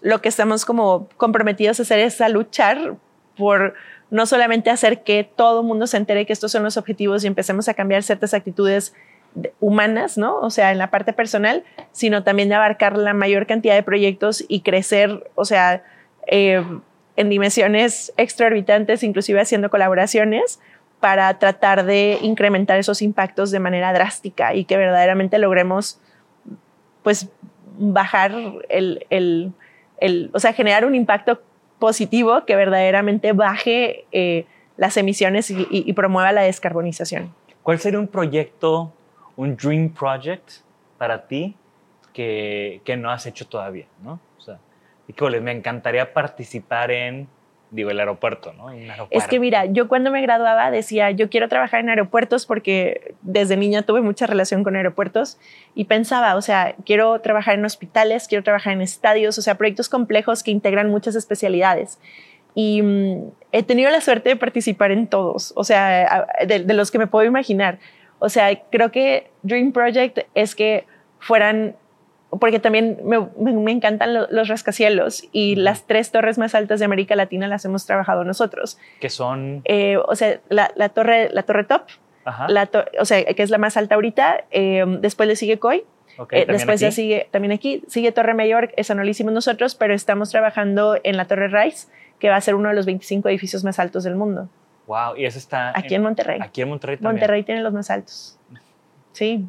[0.00, 2.96] lo que estamos como comprometidos a hacer es a luchar
[3.38, 3.74] por
[4.10, 7.26] no solamente hacer que todo el mundo se entere que estos son los objetivos y
[7.26, 8.94] empecemos a cambiar ciertas actitudes
[9.60, 10.38] humanas, ¿no?
[10.40, 14.44] O sea, en la parte personal, sino también de abarcar la mayor cantidad de proyectos
[14.48, 15.82] y crecer, o sea,
[16.26, 16.64] eh,
[17.16, 20.60] en dimensiones extraorbitantes, inclusive haciendo colaboraciones
[21.00, 26.00] para tratar de incrementar esos impactos de manera drástica y que verdaderamente logremos,
[27.02, 27.28] pues,
[27.78, 28.32] bajar
[28.68, 29.52] el, el,
[30.00, 31.42] el o sea, generar un impacto
[31.78, 37.34] positivo que verdaderamente baje eh, las emisiones y, y, y promueva la descarbonización.
[37.62, 38.92] ¿Cuál sería un proyecto
[39.38, 40.50] un dream project
[40.98, 41.54] para ti
[42.12, 44.18] que, que no has hecho todavía, ¿no?
[44.36, 44.58] O sea,
[45.06, 47.28] híjole, me encantaría participar en,
[47.70, 48.70] digo, el aeropuerto, ¿no?
[49.10, 53.56] Es que mira, yo cuando me graduaba decía, yo quiero trabajar en aeropuertos porque desde
[53.56, 55.38] niña tuve mucha relación con aeropuertos
[55.74, 59.88] y pensaba, o sea, quiero trabajar en hospitales, quiero trabajar en estadios, o sea, proyectos
[59.88, 61.98] complejos que integran muchas especialidades.
[62.54, 66.98] Y mmm, he tenido la suerte de participar en todos, o sea, de los que
[66.98, 67.78] me puedo imaginar.
[68.18, 70.86] O sea, creo que Dream Project es que
[71.20, 71.76] fueran
[72.30, 76.78] porque también me, me- me encantan lo- los rascacielos y las tres torres más altas
[76.78, 78.78] de América Latina las hemos trabajado nosotros.
[79.00, 79.62] Que son.
[79.64, 81.82] Eh, o sea, la, la torre, la torre top,
[82.48, 84.44] la to- o sea, que es la más alta ahorita.
[84.50, 85.84] eh, después le sigue COI.
[86.18, 89.74] ok, eh, después ya sigue también aquí, sigue Torre Mayor, esa no la hicimos nosotros,
[89.74, 93.28] pero estamos trabajando en la Torre Rice, que va a ser uno de los 25
[93.30, 94.48] edificios más altos del mundo.
[94.86, 95.70] Wow, y ese está.
[95.78, 96.40] Aquí en Monterrey.
[96.42, 97.12] Aquí en Monterrey también.
[97.14, 98.38] Monterrey tiene los más altos.
[99.12, 99.46] Sí.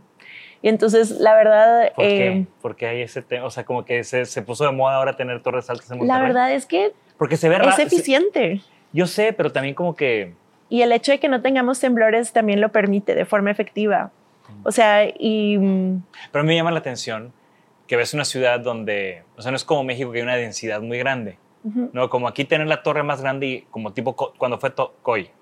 [0.62, 2.28] Y entonces, la verdad, ¿Por qué?
[2.28, 3.46] eh, Porque hay ese tema.
[3.46, 6.04] O sea, como que se, se puso de moda ahora tener torres altas en la
[6.04, 6.28] Monterrey.
[6.28, 8.62] verdad es que Porque se ve es eficiente.
[8.92, 10.34] Yo sé, pero también como que.
[10.70, 14.12] Y el hecho de que no tengamos temblores también lo permite de forma efectiva.
[14.64, 17.32] O sea, y mm, Pero a mí me llama la atención
[17.88, 19.24] que ves una ciudad donde.
[19.38, 21.38] O sea, no es como México que hay una densidad muy grande.
[21.64, 24.74] ujú, No, como aquí tener la torre más grande y como tipo cuando fue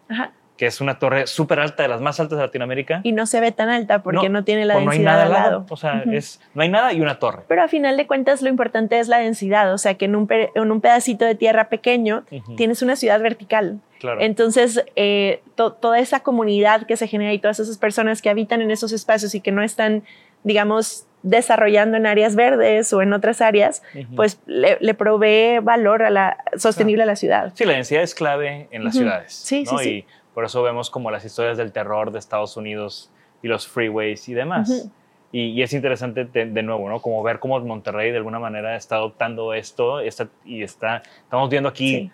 [0.09, 0.31] ajá.
[0.57, 3.01] Que es una torre súper alta, de las más altas de Latinoamérica.
[3.03, 5.25] y no se ve tan alta porque no, tiene la pues no hay densidad nada
[5.25, 5.65] al lado.
[5.69, 6.13] O sea, Ujú.
[6.13, 7.43] es, no hay nada y una torre.
[7.47, 10.27] Pero a final de cuentas lo importante es la densidad, o sea que en un,
[10.31, 12.55] en un pedacito de tierra pequeño Ujú.
[12.55, 13.79] tienes una ciudad vertical.
[13.99, 14.19] Claro.
[14.21, 18.61] Entonces, eh, to- toda esa comunidad que se genera y todas esas personas que habitan
[18.61, 20.03] en esos espacios y que no están,
[20.43, 24.15] digamos, desarrollando en áreas verdes o en otras áreas, Ujú.
[24.15, 27.51] pues le, le provee valor a la, sostenible a la ciudad.
[27.55, 29.33] Sí, la densidad es clave en las ciudades.
[29.33, 29.77] Sí, ¿no?
[29.79, 29.89] sí, sí.
[29.89, 30.05] Y
[30.37, 33.09] por eso vemos como las historias del terror de Estados Unidos
[33.41, 34.69] y los freeways y demás.
[34.69, 34.91] Ujú.
[35.31, 37.01] y, y es interesante de, de nuevo, ¿no?
[37.01, 41.67] Como ver cómo Monterrey de alguna manera está adoptando esto está, y está, estamos viendo
[41.67, 42.11] aquí Sí.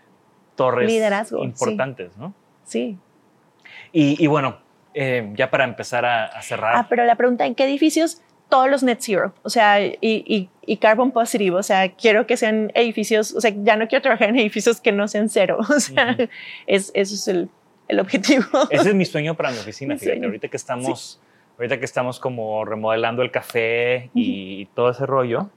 [0.56, 1.44] torres Liderazgo, sí.
[1.44, 2.34] importantes, ¿no?
[2.64, 2.98] Sí.
[3.92, 4.56] Y, y bueno,
[4.94, 6.78] eh, ya para empezar a, a cerrar.
[6.78, 8.22] Ah, pero la pregunta, ¿en qué edificios?
[8.48, 12.38] Todos los net zero, o sea, y, y, y carbon positive, o sea, quiero que
[12.38, 15.80] sean edificios, o sea, ya no quiero trabajar en edificios que no sean cero, o
[15.82, 16.30] sea, Ujú.
[16.68, 17.50] es, eso es el,
[17.88, 18.46] el objetivo.
[18.70, 20.16] Ese es mi sueño para mi oficina, Mi fíjate.
[20.18, 20.28] sueño.
[20.28, 21.22] Ahorita que estamos,
[21.58, 25.50] ahorita que estamos como remodelando el café y, y todo ese rollo,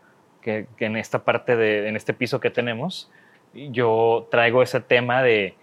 [0.43, 3.11] que, que en esta parte de, en este piso que tenemos,
[3.55, 5.55] yo traigo ese tema de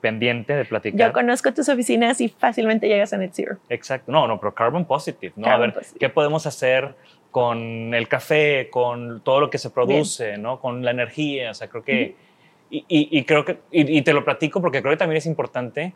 [0.00, 1.08] pendiente de platicar.
[1.08, 3.58] Yo conozco tus oficinas y fácilmente llegas a net zero.
[3.68, 4.10] Exacto.
[4.10, 5.44] No, no, pero carbon positive, ¿no?
[5.44, 5.98] Carbon a ver, positive.
[5.98, 6.94] ¿qué podemos hacer
[7.30, 10.58] con el café, con todo lo que se produce, ¿no?
[10.58, 12.29] Con la energía, o sea, creo que...
[12.70, 13.60] y, y- y creo que...
[13.70, 15.92] Y, y te lo platico porque creo que también es importante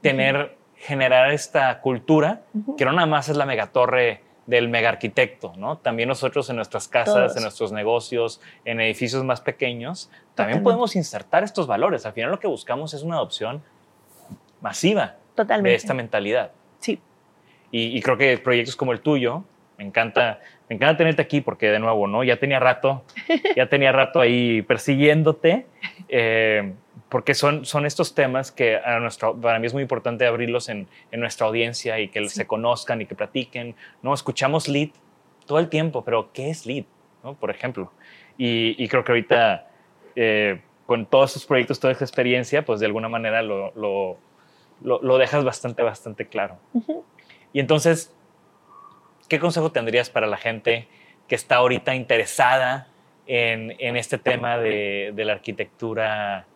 [0.00, 2.76] tener, generar esta cultura, Ujú.
[2.76, 5.78] que no nada más es la megatorre del mega arquitecto, ¿no?
[5.78, 7.36] También nosotros en nuestras casas, Todos.
[7.36, 10.64] en nuestros negocios, en edificios más pequeños, también Totalmente.
[10.64, 12.04] podemos insertar estos valores.
[12.06, 13.62] Al final lo que buscamos es una adopción
[14.60, 15.70] masiva Totalmente.
[15.70, 16.50] de esta mentalidad.
[16.80, 17.00] Sí.
[17.70, 19.44] Y, y creo que proyectos como el tuyo,
[19.80, 22.22] me encanta, me encanta tenerte aquí porque de nuevo, ¿no?
[22.22, 23.02] Ya tenía rato,
[23.56, 25.66] ya tenía rato ahí persiguiéndote,
[26.10, 26.74] eh,
[27.08, 30.86] porque son, son estos temas que a nuestro, para mí es muy importante abrirlos en,
[31.10, 34.12] en nuestra audiencia y que se conozcan y que platiquen, ¿no?
[34.12, 34.90] Escuchamos lead
[35.46, 36.84] todo el tiempo, pero ¿qué es lead?
[37.24, 37.34] ¿no?
[37.34, 37.90] Por ejemplo.
[38.36, 39.66] Y, y creo que ahorita,
[40.14, 44.18] eh, con todos estos proyectos, toda esta experiencia, pues de alguna manera lo, lo,
[44.82, 46.58] lo, lo dejas bastante, bastante claro.
[46.74, 47.02] Ujú.
[47.54, 48.14] Y entonces,
[49.30, 50.88] ¿qué consejo tendrías para la gente
[51.28, 52.88] que está ahorita interesada
[53.26, 56.46] en, en este tema de, de la arquitectura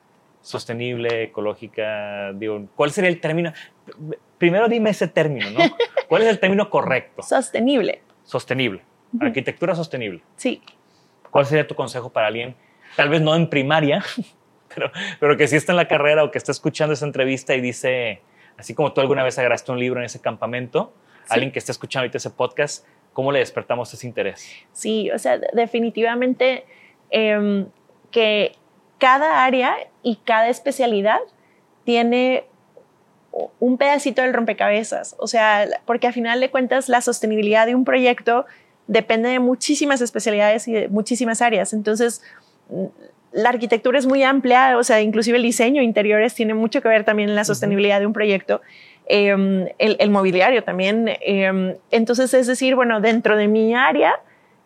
[0.43, 2.33] sostenible, ecológica?
[2.35, 3.53] Digo, ¿cuál sería el término?
[4.39, 5.61] Primero dime ese término, ¿no?
[6.09, 7.23] ¿Cuál es el término correcto?
[7.23, 8.03] Sostenible.
[8.25, 8.83] Sostenible.
[9.21, 10.23] Arquitectura sostenible.
[10.37, 10.61] Sí.
[11.31, 12.57] ¿Cuál sería tu consejo para alguien?
[12.97, 14.05] Tal vez no en primaria,
[14.75, 17.61] pero, pero que sí está en la carrera o que está escuchando esa entrevista y
[17.61, 18.21] dice,
[18.59, 20.93] así como tú alguna vez agarraste un libro en ese campamento,
[21.29, 24.49] alguien que está escuchando ahorita ese podcast, ¿cómo le despertamos ese interés?
[24.73, 26.65] Sí, o sea, definitivamente
[27.11, 27.67] em,
[28.11, 28.53] que
[28.99, 31.21] cada área y cada especialidad
[31.85, 32.45] tiene
[33.59, 35.17] un pedacito del rompecabezas.
[35.19, 38.47] O sea, porque al final de cuentas la sostenibilidad de un proyecto
[38.87, 41.73] depende de muchísimas especialidades y de muchísimas áreas.
[41.73, 42.23] Entonces,
[42.69, 42.85] mm,
[43.33, 47.05] la arquitectura es muy amplia, o sea, inclusive el diseño interiores tiene mucho que ver
[47.05, 48.61] también en la sostenibilidad de un proyecto.
[49.07, 51.11] Em, el, mobiliario también.
[51.21, 54.21] em, entonces, es decir, bueno, dentro de mi área,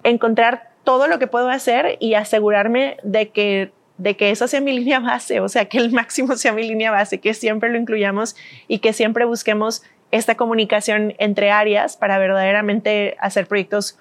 [0.04, 4.72] encontrar todo lo que puedo hacer y asegurarme de que, de que esa sea mi
[4.72, 8.36] línea base, o sea, que el máximo sea mi línea base, que siempre lo incluyamos
[8.68, 13.98] y que siempre busquemos esta comunicación entre áreas para verdaderamente hacer proyectos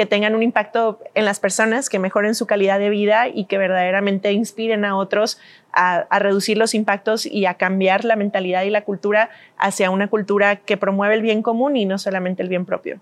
[0.00, 3.58] que tengan un impacto en las personas, que mejoren su calidad de vida y que
[3.58, 5.38] verdaderamente inspiren a otros
[5.74, 9.28] a, a reducir los impactos y a cambiar la mentalidad y la cultura
[9.58, 12.98] hacia una cultura que promueve el bien común y no solamente el bien propio.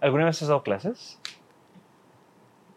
[0.00, 1.20] ¿Alguna vez has dado clases?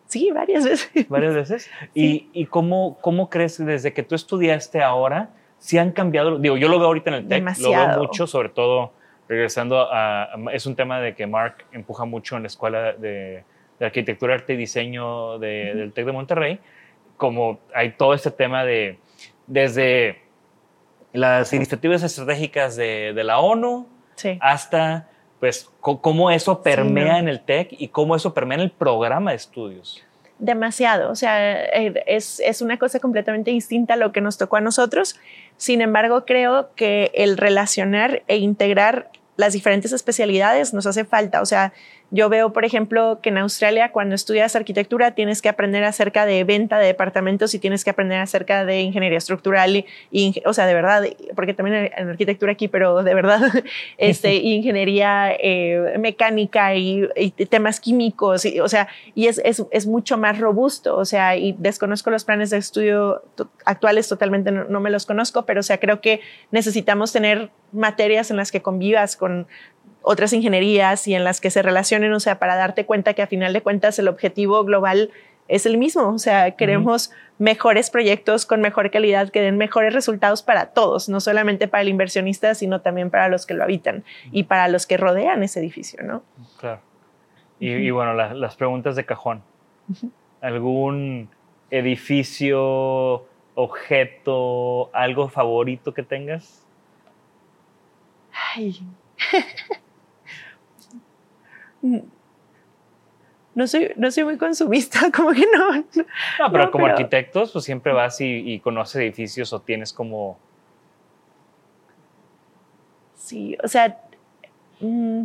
[0.06, 1.10] Sí, varias veces.
[1.10, 1.72] Varias veces.
[1.96, 6.38] ¿Y, y cómo, cómo crees desde que tú estudiaste ahora, si han cambiado?
[6.38, 8.94] Digo, yo lo veo ahorita en el TEC, lo veo mucho, sobre todo
[9.28, 13.46] regresando a- es un tema de que Mark empuja mucho en la escuela de,
[13.80, 16.60] de arquitectura, arte y diseño de- del TEC de Monterrey,
[17.18, 18.98] como hay todo este tema de
[19.48, 20.22] desde
[21.12, 24.38] las iniciativas estratégicas de, de la ONU Sí.
[24.42, 25.10] hasta
[25.40, 27.20] pues cómo eso permea no.
[27.20, 30.02] en el TEC y cómo eso permea en el programa de estudios.
[30.40, 34.58] demasiado, o sea, eh, es, es una cosa completamente distinta a lo que nos tocó
[34.58, 35.18] a nosotros.
[35.58, 41.42] Sin embargo, creo que el relacionar e integrar las diferentes especialidades nos hace falta.
[41.42, 41.74] O sea,
[42.14, 46.44] yo veo, por ejemplo, que en Australia cuando estudias arquitectura tienes que aprender acerca de
[46.44, 50.76] venta de departamentos y tienes que aprender acerca de ingeniería estructural y, o sea, de
[50.76, 51.04] verdad,
[51.36, 53.42] porque también en arquitectura aquí, pero de verdad,
[53.98, 59.88] este, ingeniería eh, mecánica y, y temas químicos, y, o sea, y es, es, es
[59.88, 64.66] mucho más robusto, o sea, y desconozco los planes de estudio to- actuales, totalmente no,
[64.66, 68.62] no me los conozco, pero o sea, creo que necesitamos tener materias en las que
[68.62, 69.48] convivas con
[70.04, 73.28] otras ingenierías y en las que se relacionen, o sea, para darte cuenta que a
[73.28, 75.10] final de cuentas el objetivo global
[75.48, 80.42] es el mismo, o sea, queremos mejores proyectos con mejor calidad que den mejores resultados
[80.44, 84.44] para todos, no solamente para el inversionista, sino también para los que lo habitan y
[84.44, 86.24] para los que rodean ese edificio, ¿no?
[86.60, 86.80] Claro.
[87.60, 89.42] Y, y bueno, la- las preguntas de cajón.
[90.42, 91.30] ¿Algún
[91.72, 93.26] edificio,
[93.56, 96.66] objeto, algo favorito que tengas?
[98.56, 98.82] Ay.
[103.56, 105.74] No soy, no soy muy consumista, como que no.
[105.76, 105.84] No,
[106.52, 110.40] pero No, como pero- arquitectos, pues siempre vas y, y conoces edificios o tienes como...
[113.16, 113.98] Sí, o sea,
[114.82, 115.24] mm,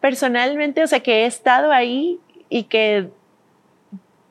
[0.00, 3.08] personalmente, o sea, que he estado ahí y que,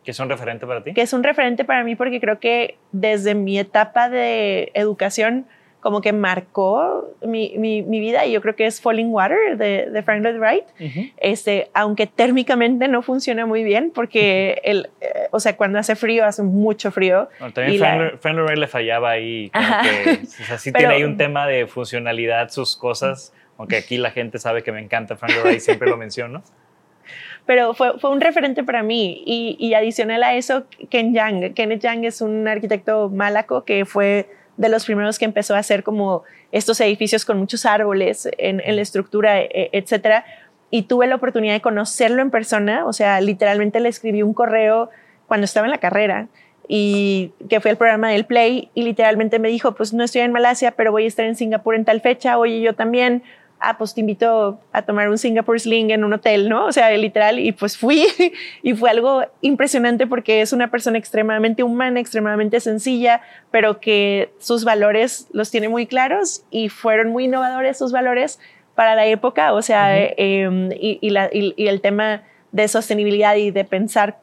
[0.04, 0.94] que son referente para ti.
[0.94, 5.48] que es un referente para mí porque creo que desde mi etapa de educación
[5.82, 9.90] como que marcó mi, mi- mi vida y yo creo que es Falling Water de,
[9.90, 10.64] de Frank Lloyd Wright.
[10.80, 11.10] Ujú.
[11.18, 16.24] este, aunque térmicamente no funciona muy bien porque el, eh, o sea, cuando hace frío
[16.26, 17.28] hace mucho frío.
[17.40, 19.50] Bueno, también la- Frank, Frank Lloyd Wright le fallaba ahí.
[19.52, 23.34] que, o sea, sí Pero- tiene ahí un tema de funcionalidad, sus cosas.
[23.58, 26.42] Aunque aquí la gente sabe que me encanta Frank Lloyd Wright, siempre lo menciono.
[27.46, 31.54] Pero fue, fue un referente para mí y, y adicional a eso, Ken Yang.
[31.56, 34.30] Kenneth Yang es un arquitecto malaco que fue
[34.62, 38.82] de los primeros que empezó a hacer como estos edificios con muchos árboles en, la
[38.82, 40.24] estructura, e- etcétera.
[40.70, 44.90] Y tuve la oportunidad de conocerlo en persona, o sea, literalmente le escribí un correo
[45.28, 46.28] cuando estaba en la carrera
[46.68, 50.32] y que fue el programa del Play y literalmente me dijo, pues no estoy en
[50.32, 53.24] Malasia, pero voy a estar en Singapur en tal fecha, oye, yo también,
[53.62, 56.66] ah, pues te invito a tomar un Singapore Sling en un hotel, ¿no?
[56.66, 58.08] O sea, literal, y pues fui
[58.64, 64.64] y fue algo impresionante porque es una persona extremadamente humana, extremadamente sencilla, pero que sus
[64.66, 68.40] valores los tiene muy claros y fueron muy innovadores sus valores
[68.76, 73.36] para la época, o sea, eh, y, y la- y- y el tema de sostenibilidad
[73.36, 74.18] y de pensar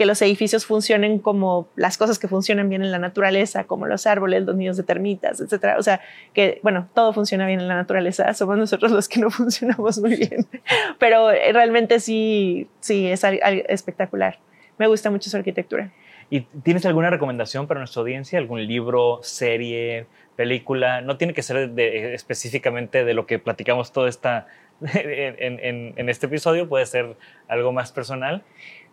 [0.00, 4.06] que los edificios funcionen como las cosas que funcionan bien en la naturaleza, como los
[4.06, 5.76] árboles, los nidos de termitas, etcétera.
[5.78, 6.00] O sea,
[6.32, 10.16] que, bueno, todo funciona bien en la naturaleza, somos nosotros los que no funcionamos muy
[10.16, 10.46] bien.
[10.98, 13.22] Pero eh, realmente sí, sí, es
[13.68, 14.38] espectacular.
[14.78, 15.92] Me gusta mucho su arquitectura.
[16.30, 18.38] ¿Y tienes alguna recomendación para nuestra audiencia?
[18.38, 21.02] ¿Algún libro, serie, película?
[21.02, 24.46] No tiene que ser específicamente de lo que platicamos todo esta,
[24.94, 27.16] en este episodio, puede ser
[27.48, 28.44] algo más personal.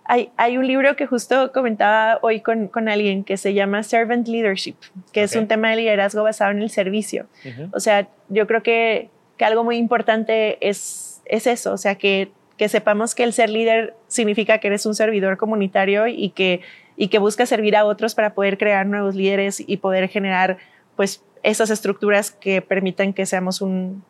[0.10, 4.28] Hay, hay un libro que justo comentaba hoy con, con alguien que se llama Servant
[4.28, 4.76] Leadership,
[5.12, 5.41] que es Ok.
[5.41, 7.28] un tema de liderazgo basado en el servicio.
[7.45, 7.70] Ujú.
[7.74, 12.32] O sea, yo creo que, que algo muy importante es, es eso, o sea, que,
[12.55, 16.62] que sepamos que el ser líder significa que eres un servidor comunitario y que,
[16.95, 20.58] y que buscas servir a otros para poder crear nuevos líderes y poder generar
[20.95, 24.03] pues esas estructuras que permitan que seamos un-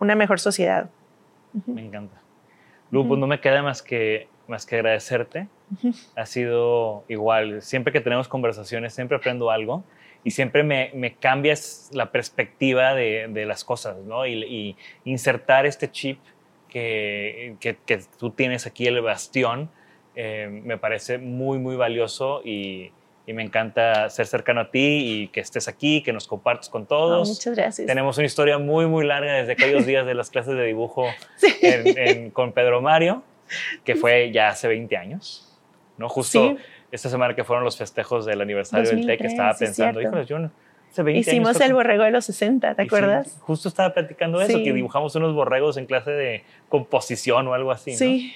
[0.00, 0.90] una mejor sociedad.
[1.66, 2.20] Me encanta.
[2.90, 5.48] Lu, pues no me queda más que, más que agradecerte.
[6.16, 7.62] Ha sido igual.
[7.62, 9.82] Siempre que tenemos conversaciones, siempre aprendo algo
[10.22, 14.26] y siempre me, me cambias la perspectiva de, de las cosas, ¿no?
[14.26, 16.18] Y, y insertar este chip
[16.68, 19.70] que, que, que tú tienes aquí, el bastión,
[20.16, 22.90] eh, me parece muy, muy valioso y,
[23.26, 24.80] y me encanta ser cercano a ti
[25.22, 27.28] y que estés aquí, que nos compartas con Oh, todos.
[27.28, 27.86] muchas gracias.
[27.86, 31.48] Tenemos una historia muy, muy larga desde aquellos días de las clases de dibujo Sí.
[31.62, 33.22] en- en- con Pedro Mario,
[33.84, 35.58] que fue ya hace 20 años,
[35.98, 36.08] ¿no?
[36.08, 36.62] Justo Sí.
[36.92, 40.16] esta semana que fueron los festejos del aniversario del TEC, 2003, estaba sí, pensando, cierto.
[40.18, 40.50] híjole, yo no-
[40.90, 41.60] hace 20 Hicimos años...
[41.62, 43.38] el borrego de los 60, ¿te y sí, acuerdas?
[43.40, 44.64] justo estaba platicando eso, Sí.
[44.64, 47.96] que dibujamos unos borregos en clase de composición o algo así, ¿no?
[47.98, 48.34] Sí,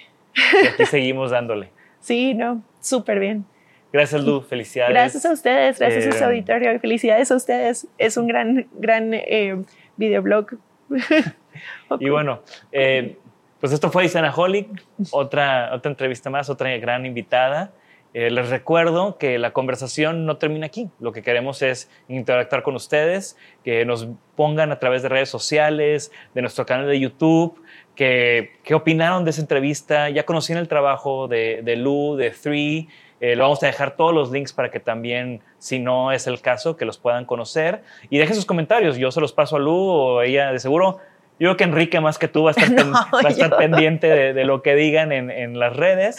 [0.62, 1.70] Y aquí seguimos dándole.
[2.00, 3.44] sí, no, súper bien.
[3.92, 4.92] Gracias, Lu, felicidades.
[4.92, 7.86] Gracias a ustedes, gracias a su Eh, auditorio y felicidades a ustedes.
[7.96, 9.64] Es un gran, gran eh,
[9.96, 10.48] videoblog.
[12.00, 13.16] Y bueno, eh,
[13.60, 14.68] Pues esto fue Isanaholic,
[15.10, 17.72] otra, otra entrevista más, otra gran invitada.
[18.14, 20.88] Eh, les recuerdo que la conversación no termina aquí.
[21.00, 26.12] Lo que queremos es interactuar con ustedes, que nos pongan a través de redes sociales,
[26.34, 27.60] de nuestro canal de YouTube,
[27.96, 30.08] que, qué opinaron de esa entrevista.
[30.08, 32.88] Ya conocían el trabajo de, de Lu, de Three.
[33.20, 36.40] Eh, lo vamos a dejar todos los links para que también, si no es el
[36.40, 37.82] caso, que los puedan conocer.
[38.08, 38.96] Y dejen sus comentarios.
[38.96, 41.00] Yo se los paso a Lu o ella de seguro.
[41.40, 43.50] Yo creo que Enrique, más que tú, va a estar, pen- No, va a estar
[43.50, 43.56] yo.
[43.56, 46.16] pendiente de, de lo que digan en, en las redes.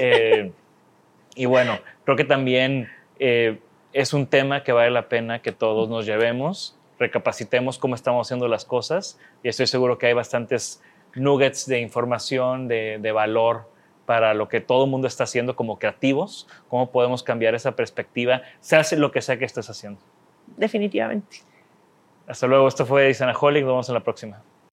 [0.00, 0.52] Eh,
[1.34, 3.58] y bueno, creo que también eh,
[3.92, 8.48] es un tema que vale la pena que todos nos llevemos, recapacitemos cómo estamos haciendo
[8.48, 10.82] las cosas y estoy seguro que hay bastantes
[11.14, 13.68] nuggets de información, de, de valor
[14.06, 18.42] para lo que todo el mundo está haciendo como creativos, cómo podemos cambiar esa perspectiva,
[18.60, 20.00] se hace lo que sea que estés haciendo.
[20.56, 21.38] Definitivamente.
[22.26, 24.42] Hasta luego, esto fue Isanaholic, nos vemos en la próxima.